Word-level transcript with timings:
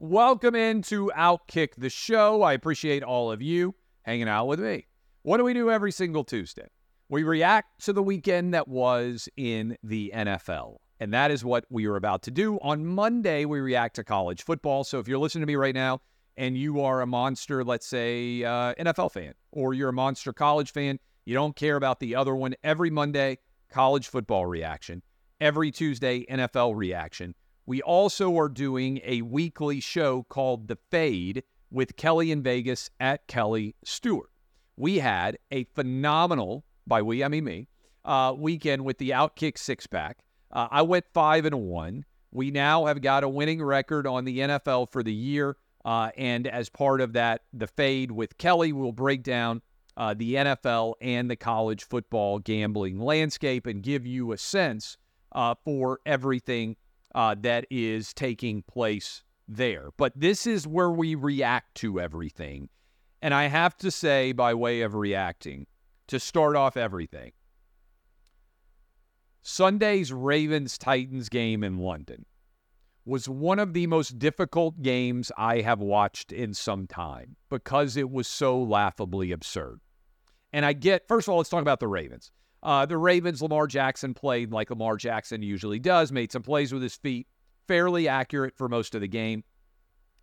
Welcome 0.00 0.54
into 0.54 1.10
Outkick 1.16 1.74
the 1.76 1.90
show. 1.90 2.42
I 2.42 2.52
appreciate 2.52 3.02
all 3.02 3.32
of 3.32 3.42
you 3.42 3.74
hanging 4.02 4.28
out 4.28 4.46
with 4.46 4.60
me. 4.60 4.86
What 5.22 5.38
do 5.38 5.44
we 5.44 5.52
do 5.52 5.72
every 5.72 5.90
single 5.90 6.22
Tuesday? 6.22 6.68
We 7.08 7.24
react 7.24 7.84
to 7.86 7.92
the 7.92 8.02
weekend 8.02 8.54
that 8.54 8.68
was 8.68 9.28
in 9.36 9.76
the 9.82 10.12
NFL. 10.14 10.76
And 11.00 11.12
that 11.12 11.32
is 11.32 11.44
what 11.44 11.64
we 11.68 11.86
are 11.86 11.96
about 11.96 12.22
to 12.22 12.30
do. 12.30 12.58
On 12.62 12.86
Monday, 12.86 13.44
we 13.44 13.58
react 13.58 13.96
to 13.96 14.04
college 14.04 14.44
football. 14.44 14.84
So 14.84 15.00
if 15.00 15.08
you're 15.08 15.18
listening 15.18 15.42
to 15.42 15.46
me 15.48 15.56
right 15.56 15.74
now 15.74 16.00
and 16.36 16.56
you 16.56 16.80
are 16.80 17.00
a 17.00 17.06
monster, 17.06 17.64
let's 17.64 17.88
say, 17.88 18.44
uh, 18.44 18.74
NFL 18.74 19.10
fan, 19.10 19.34
or 19.50 19.74
you're 19.74 19.88
a 19.88 19.92
monster 19.92 20.32
college 20.32 20.70
fan, 20.70 21.00
you 21.24 21.34
don't 21.34 21.56
care 21.56 21.74
about 21.74 21.98
the 21.98 22.14
other 22.14 22.36
one, 22.36 22.54
every 22.62 22.90
Monday, 22.90 23.38
college 23.68 24.06
football 24.06 24.46
reaction. 24.46 25.02
Every 25.40 25.72
Tuesday, 25.72 26.24
NFL 26.26 26.76
reaction. 26.76 27.34
We 27.68 27.82
also 27.82 28.34
are 28.38 28.48
doing 28.48 28.98
a 29.04 29.20
weekly 29.20 29.78
show 29.80 30.22
called 30.22 30.68
The 30.68 30.78
Fade 30.90 31.42
with 31.70 31.96
Kelly 31.96 32.32
in 32.32 32.42
Vegas 32.42 32.88
at 32.98 33.26
Kelly 33.26 33.76
Stewart. 33.84 34.30
We 34.78 35.00
had 35.00 35.36
a 35.50 35.64
phenomenal 35.74 36.64
by 36.86 37.02
we, 37.02 37.22
I 37.22 37.28
mean 37.28 37.44
me, 37.44 37.68
uh, 38.06 38.32
weekend 38.34 38.86
with 38.86 38.96
the 38.96 39.10
Outkick 39.10 39.58
six 39.58 39.86
pack. 39.86 40.20
Uh, 40.50 40.68
I 40.70 40.80
went 40.80 41.04
five 41.12 41.44
and 41.44 41.60
one. 41.60 42.06
We 42.32 42.50
now 42.50 42.86
have 42.86 43.02
got 43.02 43.22
a 43.22 43.28
winning 43.28 43.62
record 43.62 44.06
on 44.06 44.24
the 44.24 44.38
NFL 44.38 44.90
for 44.90 45.02
the 45.02 45.12
year. 45.12 45.58
Uh, 45.84 46.08
and 46.16 46.46
as 46.46 46.70
part 46.70 47.02
of 47.02 47.12
that, 47.12 47.42
the 47.52 47.66
fade 47.66 48.10
with 48.10 48.38
Kelly 48.38 48.72
will 48.72 48.92
break 48.92 49.22
down 49.22 49.60
uh, 49.98 50.14
the 50.14 50.36
NFL 50.36 50.94
and 51.02 51.30
the 51.30 51.36
college 51.36 51.84
football 51.84 52.38
gambling 52.38 52.98
landscape 52.98 53.66
and 53.66 53.82
give 53.82 54.06
you 54.06 54.32
a 54.32 54.38
sense 54.38 54.96
uh, 55.32 55.54
for 55.66 56.00
everything 56.06 56.74
uh, 57.14 57.34
that 57.40 57.66
is 57.70 58.12
taking 58.12 58.62
place 58.62 59.22
there. 59.46 59.90
But 59.96 60.12
this 60.14 60.46
is 60.46 60.66
where 60.66 60.90
we 60.90 61.14
react 61.14 61.74
to 61.76 62.00
everything. 62.00 62.68
And 63.22 63.34
I 63.34 63.46
have 63.46 63.76
to 63.78 63.90
say, 63.90 64.32
by 64.32 64.54
way 64.54 64.82
of 64.82 64.94
reacting, 64.94 65.66
to 66.08 66.20
start 66.20 66.56
off 66.56 66.76
everything. 66.76 67.32
Sunday's 69.42 70.12
Ravens 70.12 70.76
Titans 70.76 71.28
game 71.28 71.64
in 71.64 71.78
London 71.78 72.26
was 73.04 73.28
one 73.28 73.58
of 73.58 73.72
the 73.72 73.86
most 73.86 74.18
difficult 74.18 74.82
games 74.82 75.32
I 75.38 75.62
have 75.62 75.80
watched 75.80 76.30
in 76.30 76.52
some 76.52 76.86
time 76.86 77.36
because 77.48 77.96
it 77.96 78.10
was 78.10 78.28
so 78.28 78.60
laughably 78.60 79.32
absurd. 79.32 79.80
And 80.52 80.66
I 80.66 80.74
get, 80.74 81.08
first 81.08 81.26
of 81.26 81.32
all, 81.32 81.38
let's 81.38 81.48
talk 81.48 81.62
about 81.62 81.80
the 81.80 81.88
Ravens. 81.88 82.30
Uh, 82.62 82.86
the 82.86 82.98
Ravens, 82.98 83.40
Lamar 83.40 83.66
Jackson 83.66 84.14
played 84.14 84.50
like 84.52 84.70
Lamar 84.70 84.96
Jackson 84.96 85.42
usually 85.42 85.78
does, 85.78 86.10
made 86.10 86.32
some 86.32 86.42
plays 86.42 86.72
with 86.72 86.82
his 86.82 86.96
feet, 86.96 87.26
fairly 87.66 88.08
accurate 88.08 88.56
for 88.56 88.68
most 88.68 88.94
of 88.94 89.00
the 89.00 89.08
game. 89.08 89.44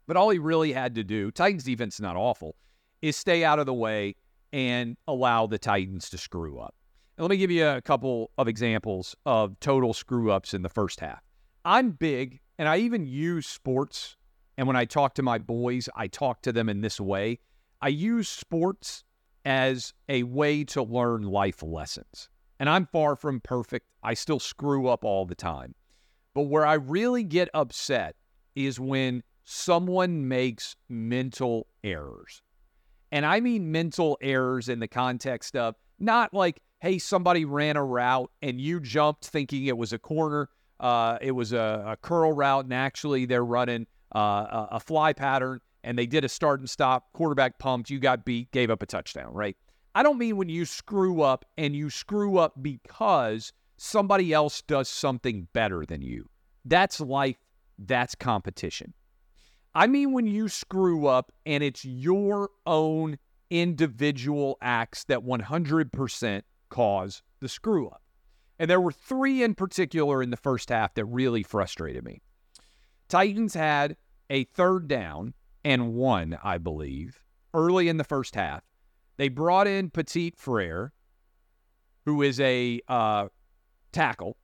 But 0.07 0.17
all 0.17 0.29
he 0.29 0.39
really 0.39 0.73
had 0.73 0.95
to 0.95 1.03
do, 1.03 1.31
Titans 1.31 1.63
defense 1.63 1.99
not 1.99 2.15
awful, 2.15 2.55
is 3.01 3.15
stay 3.15 3.43
out 3.43 3.59
of 3.59 3.65
the 3.65 3.73
way 3.73 4.15
and 4.51 4.97
allow 5.07 5.47
the 5.47 5.57
Titans 5.57 6.09
to 6.09 6.17
screw 6.17 6.59
up. 6.59 6.75
And 7.17 7.23
let 7.23 7.31
me 7.31 7.37
give 7.37 7.51
you 7.51 7.65
a 7.65 7.81
couple 7.81 8.31
of 8.37 8.47
examples 8.47 9.15
of 9.25 9.59
total 9.59 9.93
screw 9.93 10.31
ups 10.31 10.53
in 10.53 10.61
the 10.61 10.69
first 10.69 10.99
half. 10.99 11.21
I'm 11.63 11.91
big, 11.91 12.41
and 12.59 12.67
I 12.67 12.77
even 12.77 13.05
use 13.05 13.47
sports. 13.47 14.17
And 14.57 14.67
when 14.67 14.75
I 14.75 14.85
talk 14.85 15.15
to 15.15 15.23
my 15.23 15.37
boys, 15.37 15.89
I 15.95 16.07
talk 16.07 16.41
to 16.41 16.51
them 16.51 16.69
in 16.69 16.81
this 16.81 16.99
way. 16.99 17.39
I 17.81 17.87
use 17.87 18.27
sports 18.27 19.03
as 19.45 19.93
a 20.09 20.23
way 20.23 20.63
to 20.65 20.83
learn 20.83 21.23
life 21.23 21.61
lessons. 21.61 22.29
And 22.59 22.69
I'm 22.69 22.87
far 22.87 23.15
from 23.15 23.39
perfect. 23.39 23.87
I 24.03 24.15
still 24.15 24.39
screw 24.39 24.87
up 24.87 25.05
all 25.05 25.25
the 25.25 25.35
time. 25.35 25.75
But 26.33 26.43
where 26.43 26.65
I 26.65 26.73
really 26.73 27.23
get 27.23 27.49
upset 27.53 28.15
is 28.55 28.79
when 28.79 29.23
someone 29.43 30.27
makes 30.27 30.75
mental 30.89 31.67
errors. 31.83 32.41
And 33.11 33.25
I 33.25 33.39
mean 33.39 33.71
mental 33.71 34.17
errors 34.21 34.67
in 34.67 34.79
the 34.79 34.87
context 34.87 35.55
of 35.55 35.75
not 35.99 36.33
like, 36.33 36.61
hey, 36.79 36.97
somebody 36.97 37.45
ran 37.45 37.77
a 37.77 37.83
route 37.83 38.31
and 38.41 38.59
you 38.59 38.79
jumped 38.79 39.25
thinking 39.27 39.65
it 39.65 39.77
was 39.77 39.93
a 39.93 39.99
corner, 39.99 40.49
uh, 40.79 41.17
it 41.21 41.31
was 41.31 41.53
a, 41.53 41.83
a, 41.87 41.97
curl 41.97 42.33
route, 42.33 42.65
and 42.65 42.73
actually 42.73 43.25
they're 43.25 43.45
running 43.45 43.87
uh, 44.13 44.19
a, 44.19 44.67
a 44.71 44.79
fly 44.79 45.13
pattern 45.13 45.61
and 45.85 45.97
they 45.97 46.07
did 46.07 46.25
a 46.25 46.29
start 46.29 46.59
and 46.59 46.69
stop, 46.69 47.13
quarterback 47.13 47.59
pumped, 47.59 47.91
you 47.91 47.99
got 47.99 48.25
beat, 48.25 48.51
gave 48.51 48.71
up 48.71 48.81
a 48.81 48.87
touchdown, 48.87 49.31
right? 49.33 49.55
I 49.93 50.03
don't 50.03 50.17
mean 50.17 50.35
when 50.35 50.49
you 50.49 50.65
screw 50.65 51.21
up 51.21 51.45
and 51.57 51.75
you 51.75 51.89
screw 51.89 52.39
up 52.39 52.61
because 52.61 53.53
somebody 53.77 54.33
else 54.33 54.61
does 54.63 54.89
something 54.89 55.47
better 55.53 55.85
than 55.85 56.01
you. 56.01 56.27
That's 56.65 56.99
life, 56.99 57.37
that's 57.77 58.15
competition. 58.15 58.93
I 59.75 59.85
mean, 59.87 60.11
when 60.11 60.25
you 60.25 60.49
screw 60.49 61.05
up 61.05 61.31
and 61.45 61.63
it's 61.63 61.85
your 61.85 62.49
own 62.65 63.19
individual 63.51 64.57
acts 64.61 65.03
that 65.03 65.19
100% 65.19 66.41
cause 66.69 67.21
the 67.41 67.47
screw 67.47 67.87
up. 67.89 68.01
And 68.57 68.71
there 68.71 68.81
were 68.81 68.91
three 68.91 69.43
in 69.43 69.53
particular 69.53 70.23
in 70.23 70.31
the 70.31 70.37
first 70.37 70.69
half 70.69 70.95
that 70.95 71.05
really 71.05 71.43
frustrated 71.43 72.03
me. 72.03 72.21
Titans 73.07 73.53
had 73.53 73.97
a 74.31 74.45
third 74.45 74.87
down 74.87 75.35
and 75.65 75.93
one, 75.93 76.37
I 76.41 76.57
believe, 76.57 77.25
early 77.53 77.89
in 77.89 77.97
the 77.97 78.05
first 78.05 78.35
half. 78.35 78.63
They 79.17 79.27
brought 79.27 79.67
in 79.67 79.89
Petit 79.89 80.33
Frere, 80.37 80.93
who 82.05 82.21
is 82.21 82.39
a 82.39 82.79
uh, 82.87 83.27
tackle. 83.91 84.37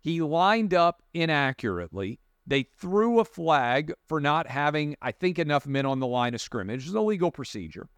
He 0.00 0.20
lined 0.20 0.74
up 0.74 1.02
inaccurately 1.14 2.18
they 2.46 2.64
threw 2.64 3.20
a 3.20 3.24
flag 3.24 3.92
for 4.08 4.20
not 4.20 4.48
having, 4.48 4.96
I 5.00 5.12
think, 5.12 5.38
enough 5.38 5.66
men 5.66 5.86
on 5.86 6.00
the 6.00 6.06
line 6.06 6.34
of 6.34 6.40
scrimmage. 6.40 6.86
It's 6.86 6.94
a 6.94 7.00
legal 7.00 7.30
procedure. 7.30 7.88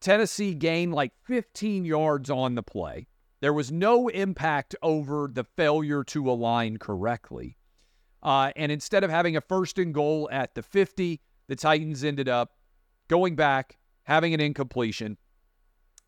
Tennessee 0.00 0.54
gained 0.54 0.94
like 0.94 1.12
15 1.24 1.84
yards 1.84 2.30
on 2.30 2.54
the 2.54 2.62
play. 2.62 3.06
There 3.40 3.52
was 3.52 3.72
no 3.72 4.08
impact 4.08 4.76
over 4.82 5.30
the 5.32 5.44
failure 5.44 6.04
to 6.04 6.30
align 6.30 6.76
correctly. 6.76 7.56
Uh, 8.22 8.52
and 8.54 8.70
instead 8.70 9.02
of 9.02 9.10
having 9.10 9.36
a 9.36 9.40
first 9.40 9.78
and 9.78 9.94
goal 9.94 10.28
at 10.30 10.54
the 10.54 10.62
50, 10.62 11.20
the 11.50 11.56
Titans 11.56 12.04
ended 12.04 12.28
up 12.28 12.52
going 13.08 13.34
back, 13.34 13.76
having 14.04 14.34
an 14.34 14.40
incompletion, 14.40 15.18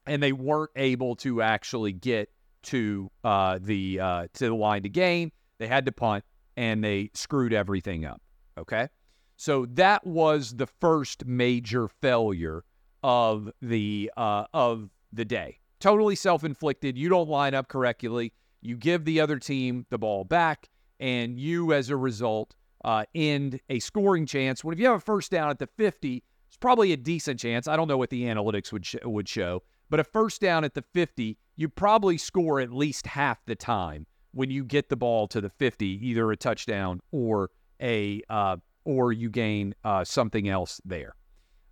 and 0.07 0.23
they 0.23 0.31
weren't 0.31 0.71
able 0.77 1.17
to 1.17 1.43
actually 1.43 1.93
get 1.93 2.31
to 2.63 3.11
uh, 3.25 3.59
the 3.61 3.99
uh, 3.99 4.27
to 4.35 4.47
the 4.47 4.55
line 4.55 4.85
to 4.85 4.89
gain. 4.89 5.33
They 5.59 5.67
had 5.67 5.85
to 5.87 5.93
punt 5.93 6.25
and 6.57 6.83
they 6.83 7.11
screwed 7.15 7.53
everything 7.53 8.05
up. 8.05 8.23
Okay. 8.57 8.89
So 9.37 9.67
that 9.73 10.07
was 10.07 10.53
the 10.53 10.69
first 10.81 11.27
major 11.27 11.89
failure 11.89 12.63
of 13.03 13.51
the 13.61 14.13
uh, 14.17 14.45
of 14.55 14.91
the 15.13 15.25
day. 15.25 15.59
Totally 15.81 16.15
self-inflicted. 16.15 16.97
You 16.97 17.09
don't 17.09 17.29
line 17.29 17.55
up 17.55 17.67
correctly. 17.67 18.33
You 18.61 18.77
give 18.77 19.05
the 19.05 19.21
other 19.21 19.41
team 19.41 19.87
the 19.91 19.99
ball 19.99 20.23
back, 20.23 20.71
and 21.01 21.37
you, 21.37 21.73
as 21.73 21.91
a 21.91 21.97
result, 21.97 22.55
uh, 22.85 23.05
end 23.15 23.61
a 23.69 23.79
scoring 23.79 24.27
chance. 24.27 24.65
When 24.65 24.73
if 24.73 24.81
you 24.81 24.87
have 24.87 24.97
a 24.97 25.01
first 25.01 25.31
down 25.31 25.51
at 25.51 25.59
the 25.59 25.67
50, 25.67 26.23
it's 26.49 26.57
probably 26.57 26.93
a 26.93 26.97
decent 26.97 27.41
chance. 27.41 27.69
I 27.69 27.77
don't 27.77 27.89
know 27.89 27.99
what 27.99 28.11
the 28.11 28.25
analytics 28.25 28.73
would 28.73 28.85
sh- 28.85 28.97
would 29.05 29.29
show, 29.29 29.63
but 29.91 30.01
a 30.01 30.05
first 30.05 30.41
down 30.41 30.65
at 30.65 30.75
the 30.75 30.85
50, 30.93 31.39
you 31.57 31.69
probably 31.69 32.19
score 32.19 32.61
at 32.61 32.73
least 32.73 33.07
half 33.07 33.45
the 33.47 33.55
time 33.55 34.07
when 34.33 34.51
you 34.51 34.65
get 34.65 34.89
the 34.89 34.97
ball 34.97 35.29
to 35.29 35.41
the 35.41 35.51
50, 35.51 35.87
either 36.07 36.31
a 36.31 36.37
touchdown 36.37 37.01
or 37.11 37.51
a 37.81 38.23
uh, 38.29 38.57
or 38.85 39.13
you 39.13 39.31
gain 39.31 39.75
uh, 39.85 40.05
something 40.05 40.49
else 40.49 40.81
there. 40.85 41.15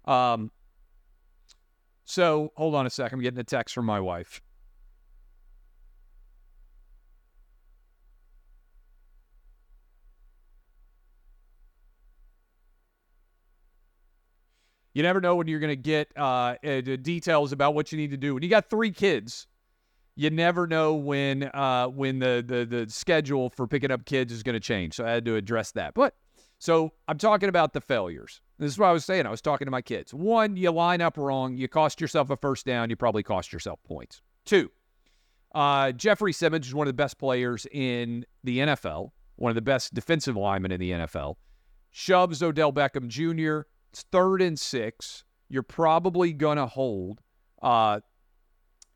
Um, 0.04 0.50
so 2.04 2.52
hold 2.56 2.74
on 2.74 2.86
a 2.86 2.90
second. 2.90 3.18
I'm 3.18 3.22
getting 3.22 3.40
a 3.40 3.44
text 3.44 3.74
from 3.74 3.86
my 3.86 4.00
wife. 4.00 4.40
You 14.92 15.02
never 15.02 15.20
know 15.20 15.36
when 15.36 15.46
you're 15.46 15.60
going 15.60 15.68
to 15.68 15.76
get 15.76 16.10
uh, 16.16 16.56
uh, 16.64 16.80
details 16.80 17.52
about 17.52 17.74
what 17.74 17.92
you 17.92 17.98
need 17.98 18.10
to 18.10 18.16
do. 18.16 18.34
When 18.34 18.42
you 18.42 18.48
got 18.48 18.68
three 18.68 18.90
kids, 18.90 19.46
you 20.16 20.30
never 20.30 20.66
know 20.66 20.94
when 20.94 21.44
uh, 21.44 21.86
when 21.86 22.18
the, 22.18 22.44
the 22.46 22.64
the 22.64 22.90
schedule 22.90 23.50
for 23.50 23.66
picking 23.66 23.90
up 23.90 24.04
kids 24.04 24.32
is 24.32 24.42
going 24.42 24.54
to 24.54 24.60
change. 24.60 24.94
So 24.94 25.06
I 25.06 25.10
had 25.10 25.24
to 25.26 25.36
address 25.36 25.72
that. 25.72 25.94
But 25.94 26.14
So 26.58 26.92
I'm 27.08 27.18
talking 27.18 27.48
about 27.48 27.72
the 27.72 27.80
failures. 27.80 28.40
This 28.58 28.72
is 28.72 28.78
what 28.78 28.88
I 28.88 28.92
was 28.92 29.04
saying. 29.04 29.26
I 29.26 29.30
was 29.30 29.40
talking 29.40 29.66
to 29.66 29.70
my 29.70 29.80
kids. 29.80 30.12
One, 30.12 30.56
you 30.56 30.70
line 30.72 31.00
up 31.00 31.16
wrong. 31.16 31.56
You 31.56 31.68
cost 31.68 32.00
yourself 32.00 32.30
a 32.30 32.36
first 32.36 32.66
down. 32.66 32.90
You 32.90 32.96
probably 32.96 33.22
cost 33.22 33.52
yourself 33.52 33.78
points. 33.84 34.20
Two, 34.44 34.70
uh, 35.54 35.92
Jeffrey 35.92 36.32
Simmons 36.32 36.66
is 36.66 36.74
one 36.74 36.86
of 36.86 36.90
the 36.90 37.02
best 37.02 37.18
players 37.18 37.66
in 37.72 38.26
the 38.44 38.58
NFL, 38.58 39.10
one 39.36 39.50
of 39.50 39.54
the 39.54 39.62
best 39.62 39.94
defensive 39.94 40.36
linemen 40.36 40.72
in 40.72 40.80
the 40.80 40.90
NFL. 40.90 41.36
Shoves 41.90 42.42
Odell 42.42 42.72
Beckham 42.72 43.08
Jr. 43.08 43.66
It's 43.92 44.02
third 44.12 44.40
and 44.42 44.58
six. 44.58 45.24
You're 45.48 45.62
probably 45.62 46.32
gonna 46.32 46.66
hold 46.66 47.20
uh, 47.60 48.00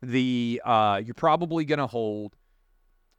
the. 0.01 0.61
Uh, 0.63 1.01
you're 1.03 1.13
probably 1.13 1.65
gonna 1.65 1.87
hold 1.87 2.35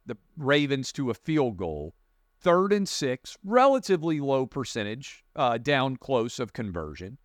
the 0.05 0.17
Ravens 0.37 0.91
to 0.93 1.11
a 1.11 1.13
field 1.13 1.57
goal. 1.57 1.93
Third 2.39 2.71
and 2.71 2.87
six, 2.87 3.37
relatively 3.43 4.19
low 4.19 4.45
percentage, 4.45 5.23
uh, 5.35 5.57
down 5.57 5.97
close 5.97 6.39
of 6.39 6.53
conversion. 6.53 7.17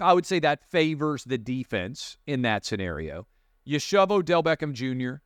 I 0.00 0.12
would 0.12 0.26
say 0.26 0.38
that 0.40 0.70
favors 0.70 1.24
the 1.24 1.38
defense 1.38 2.18
in 2.26 2.42
that 2.42 2.64
scenario. 2.64 3.26
You 3.64 3.78
shove 3.78 4.12
Odell 4.12 4.42
Beckham 4.42 4.72
Jr., 4.72 5.20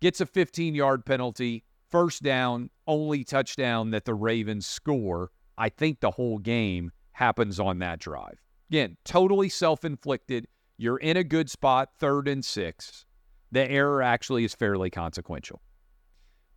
gets 0.00 0.20
a 0.20 0.26
15 0.26 0.74
yard 0.74 1.04
penalty, 1.04 1.64
first 1.90 2.22
down, 2.22 2.70
only 2.86 3.22
touchdown 3.22 3.90
that 3.90 4.04
the 4.04 4.14
Ravens 4.14 4.66
score. 4.66 5.30
I 5.58 5.68
think 5.68 6.00
the 6.00 6.10
whole 6.10 6.38
game 6.38 6.90
happens 7.12 7.60
on 7.60 7.78
that 7.80 7.98
drive. 7.98 8.42
Again, 8.70 8.96
totally 9.04 9.48
self 9.48 9.84
inflicted. 9.84 10.48
You're 10.78 10.98
in 10.98 11.16
a 11.16 11.24
good 11.24 11.50
spot, 11.50 11.90
third 11.98 12.26
and 12.26 12.44
six. 12.44 13.04
The 13.50 13.70
error 13.70 14.02
actually 14.02 14.44
is 14.44 14.54
fairly 14.54 14.90
consequential. 14.90 15.60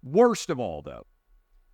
Worst 0.01 0.49
of 0.49 0.59
all, 0.59 0.81
though, 0.81 1.05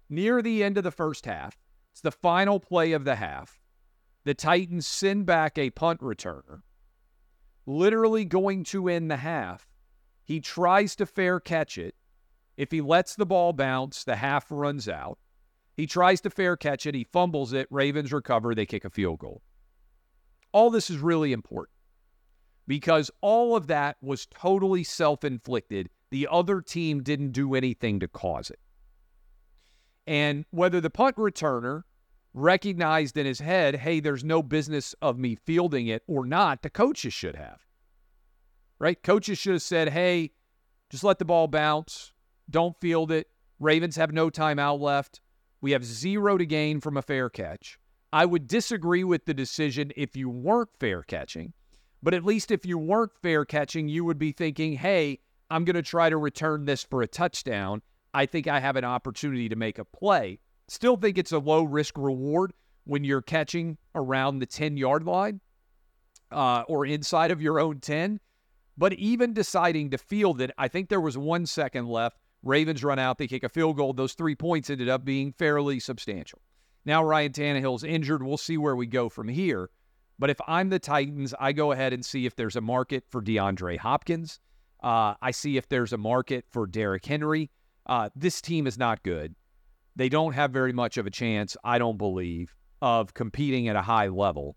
near 0.10 0.42
the 0.42 0.64
end 0.64 0.78
of 0.78 0.84
the 0.84 0.92
first 0.92 1.26
half, 1.26 1.58
it's 1.92 2.02
the 2.02 2.12
final 2.12 2.60
play 2.60 2.94
of 2.94 3.06
the 3.06 3.16
half. 3.16 3.62
The 4.24 4.34
Titans 4.34 4.88
send 4.88 5.26
back 5.26 5.58
a 5.58 5.70
punt 5.70 6.00
returner, 6.02 6.62
literally 7.66 8.26
going 8.26 8.64
to 8.66 8.88
end 8.88 9.12
the 9.12 9.18
half. 9.18 9.68
He 10.24 10.40
tries 10.40 10.96
to 10.96 11.06
fair 11.06 11.40
catch 11.40 11.78
it. 11.78 11.96
If 12.58 12.72
he 12.72 12.82
lets 12.82 13.16
the 13.16 13.26
ball 13.26 13.54
bounce, 13.54 14.04
the 14.04 14.16
half 14.16 14.48
runs 14.50 14.88
out. 14.88 15.18
He 15.76 15.88
tries 15.88 16.22
to 16.22 16.30
fair 16.30 16.58
catch 16.58 16.86
it. 16.86 16.96
He 16.96 17.04
fumbles 17.04 17.54
it. 17.54 17.68
Ravens 17.72 18.12
recover. 18.12 18.54
They 18.54 18.66
kick 18.66 18.86
a 18.86 18.90
field 18.90 19.20
goal. 19.20 19.42
All 20.52 20.70
this 20.70 20.90
is 20.90 20.98
really 20.98 21.32
important 21.32 21.76
because 22.68 23.10
all 23.22 23.56
of 23.56 23.68
that 23.68 23.98
was 24.02 24.26
totally 24.28 24.84
self 24.84 25.24
inflicted 25.24 25.90
the 26.12 26.28
other 26.30 26.62
team 26.62 27.02
didn't 27.02 27.32
do 27.32 27.56
anything 27.56 28.00
to 28.02 28.08
cause 28.08 28.52
it. 28.52 28.60
And 30.06 30.46
whether 30.52 30.82
the 30.82 30.90
punt 30.90 31.16
returner 31.16 31.84
recognized 32.34 33.18
in 33.18 33.26
his 33.26 33.40
head, 33.40 33.78
hey, 33.78 34.00
there's 34.00 34.24
no 34.24 34.44
business 34.44 34.94
of 35.02 35.18
me 35.18 35.36
fielding 35.36 35.88
it 35.88 36.04
or 36.08 36.26
not, 36.26 36.62
the 36.62 36.70
coaches 36.70 37.14
should 37.14 37.36
have. 37.36 37.62
Right? 38.78 39.02
Coaches 39.02 39.38
should 39.38 39.54
have 39.54 39.62
said, 39.62 39.90
hey, 39.90 40.32
just 40.90 41.04
let 41.04 41.20
the 41.20 41.26
ball 41.26 41.48
bounce. 41.48 42.12
Don't 42.50 42.80
field 42.82 43.12
it. 43.12 43.28
Ravens 43.60 43.96
have 43.96 44.12
no 44.12 44.30
timeout 44.30 44.80
left. 44.80 45.22
We 45.62 45.72
have 45.72 45.86
zero 45.86 46.38
to 46.38 46.46
gain 46.46 46.82
from 46.82 46.98
a 46.98 47.02
fair 47.02 47.30
catch. 47.30 47.78
I 48.12 48.26
would 48.26 48.48
disagree 48.48 49.04
with 49.04 49.26
the 49.26 49.34
decision 49.34 49.92
if 49.96 50.18
you 50.18 50.30
weren't 50.30 50.76
fair 50.80 51.04
catching, 51.04 51.54
but 52.04 52.14
at 52.14 52.26
least 52.26 52.52
if 52.52 52.66
you 52.66 52.78
weren't 52.78 53.12
fair 53.22 53.46
catching, 53.46 53.88
you 53.88 54.04
would 54.04 54.18
be 54.18 54.32
thinking, 54.32 54.74
hey, 54.74 55.20
I'm 55.50 55.64
going 55.64 55.76
to 55.76 55.82
try 55.82 56.10
to 56.10 56.18
return 56.18 56.66
this 56.66 56.84
for 56.84 57.02
a 57.02 57.08
touchdown. 57.08 57.82
I 58.14 58.26
think 58.26 58.48
I 58.48 58.60
have 58.60 58.76
an 58.76 58.84
opportunity 58.84 59.48
to 59.50 59.56
make 59.56 59.80
a 59.80 59.86
play. 59.86 60.40
Still 60.68 60.98
think 60.98 61.18
it's 61.18 61.32
a 61.32 61.40
low 61.40 61.64
risk 61.64 61.98
reward 61.98 62.54
when 62.86 63.04
you're 63.04 63.22
catching 63.22 63.78
around 63.94 64.40
the 64.40 64.46
10 64.46 64.78
yard 64.78 65.04
line 65.04 65.40
uh, 66.32 66.64
or 66.68 66.86
inside 66.86 67.32
of 67.32 67.42
your 67.42 67.60
own 67.60 67.80
10. 67.80 68.20
But 68.78 68.94
even 68.94 69.34
deciding 69.34 69.92
to 69.92 69.98
field 69.98 70.42
it, 70.42 70.52
I 70.58 70.68
think 70.68 70.90
there 70.90 71.02
was 71.02 71.18
one 71.18 71.46
second 71.46 71.88
left. 71.88 72.18
Ravens 72.44 72.84
run 72.84 73.00
out, 73.00 73.18
they 73.18 73.28
kick 73.28 73.44
a 73.44 73.50
field 73.50 73.78
goal. 73.78 73.94
Those 73.94 74.14
three 74.14 74.36
points 74.36 74.70
ended 74.70 74.90
up 74.90 75.06
being 75.06 75.34
fairly 75.34 75.80
substantial. 75.80 76.42
Now 76.86 77.04
Ryan 77.04 77.32
Tannehill's 77.32 77.84
injured. 77.84 78.24
We'll 78.24 78.38
see 78.38 78.58
where 78.58 78.76
we 78.76 78.88
go 78.88 79.10
from 79.10 79.28
here. 79.28 79.70
But 80.18 80.30
if 80.30 80.40
I'm 80.48 80.70
the 80.70 80.80
Titans, 80.80 81.34
I 81.40 81.52
go 81.52 81.72
ahead 81.72 81.94
and 81.94 82.06
see 82.06 82.26
if 82.26 82.36
there's 82.36 82.56
a 82.56 82.62
market 82.62 83.04
for 83.10 83.22
DeAndre 83.22 83.78
Hopkins. 83.78 84.40
Uh, 84.82 85.16
I 85.22 85.32
see 85.32 85.58
if 85.58 85.70
there's 85.70 85.94
a 85.94 85.98
market 85.98 86.46
for 86.50 86.66
Derrick 86.66 87.06
Henry. 87.06 87.50
Uh, 87.86 88.10
this 88.16 88.42
team 88.42 88.68
is 88.68 88.78
not 88.78 89.04
good. 89.04 89.36
They 89.96 90.10
don't 90.10 90.34
have 90.34 90.52
very 90.52 90.74
much 90.74 90.98
of 90.98 91.06
a 91.06 91.12
chance, 91.12 91.58
I 91.64 91.78
don't 91.78 91.98
believe, 91.98 92.56
of 92.82 93.14
competing 93.14 93.68
at 93.68 93.76
a 93.76 93.82
high 93.82 94.08
level. 94.08 94.56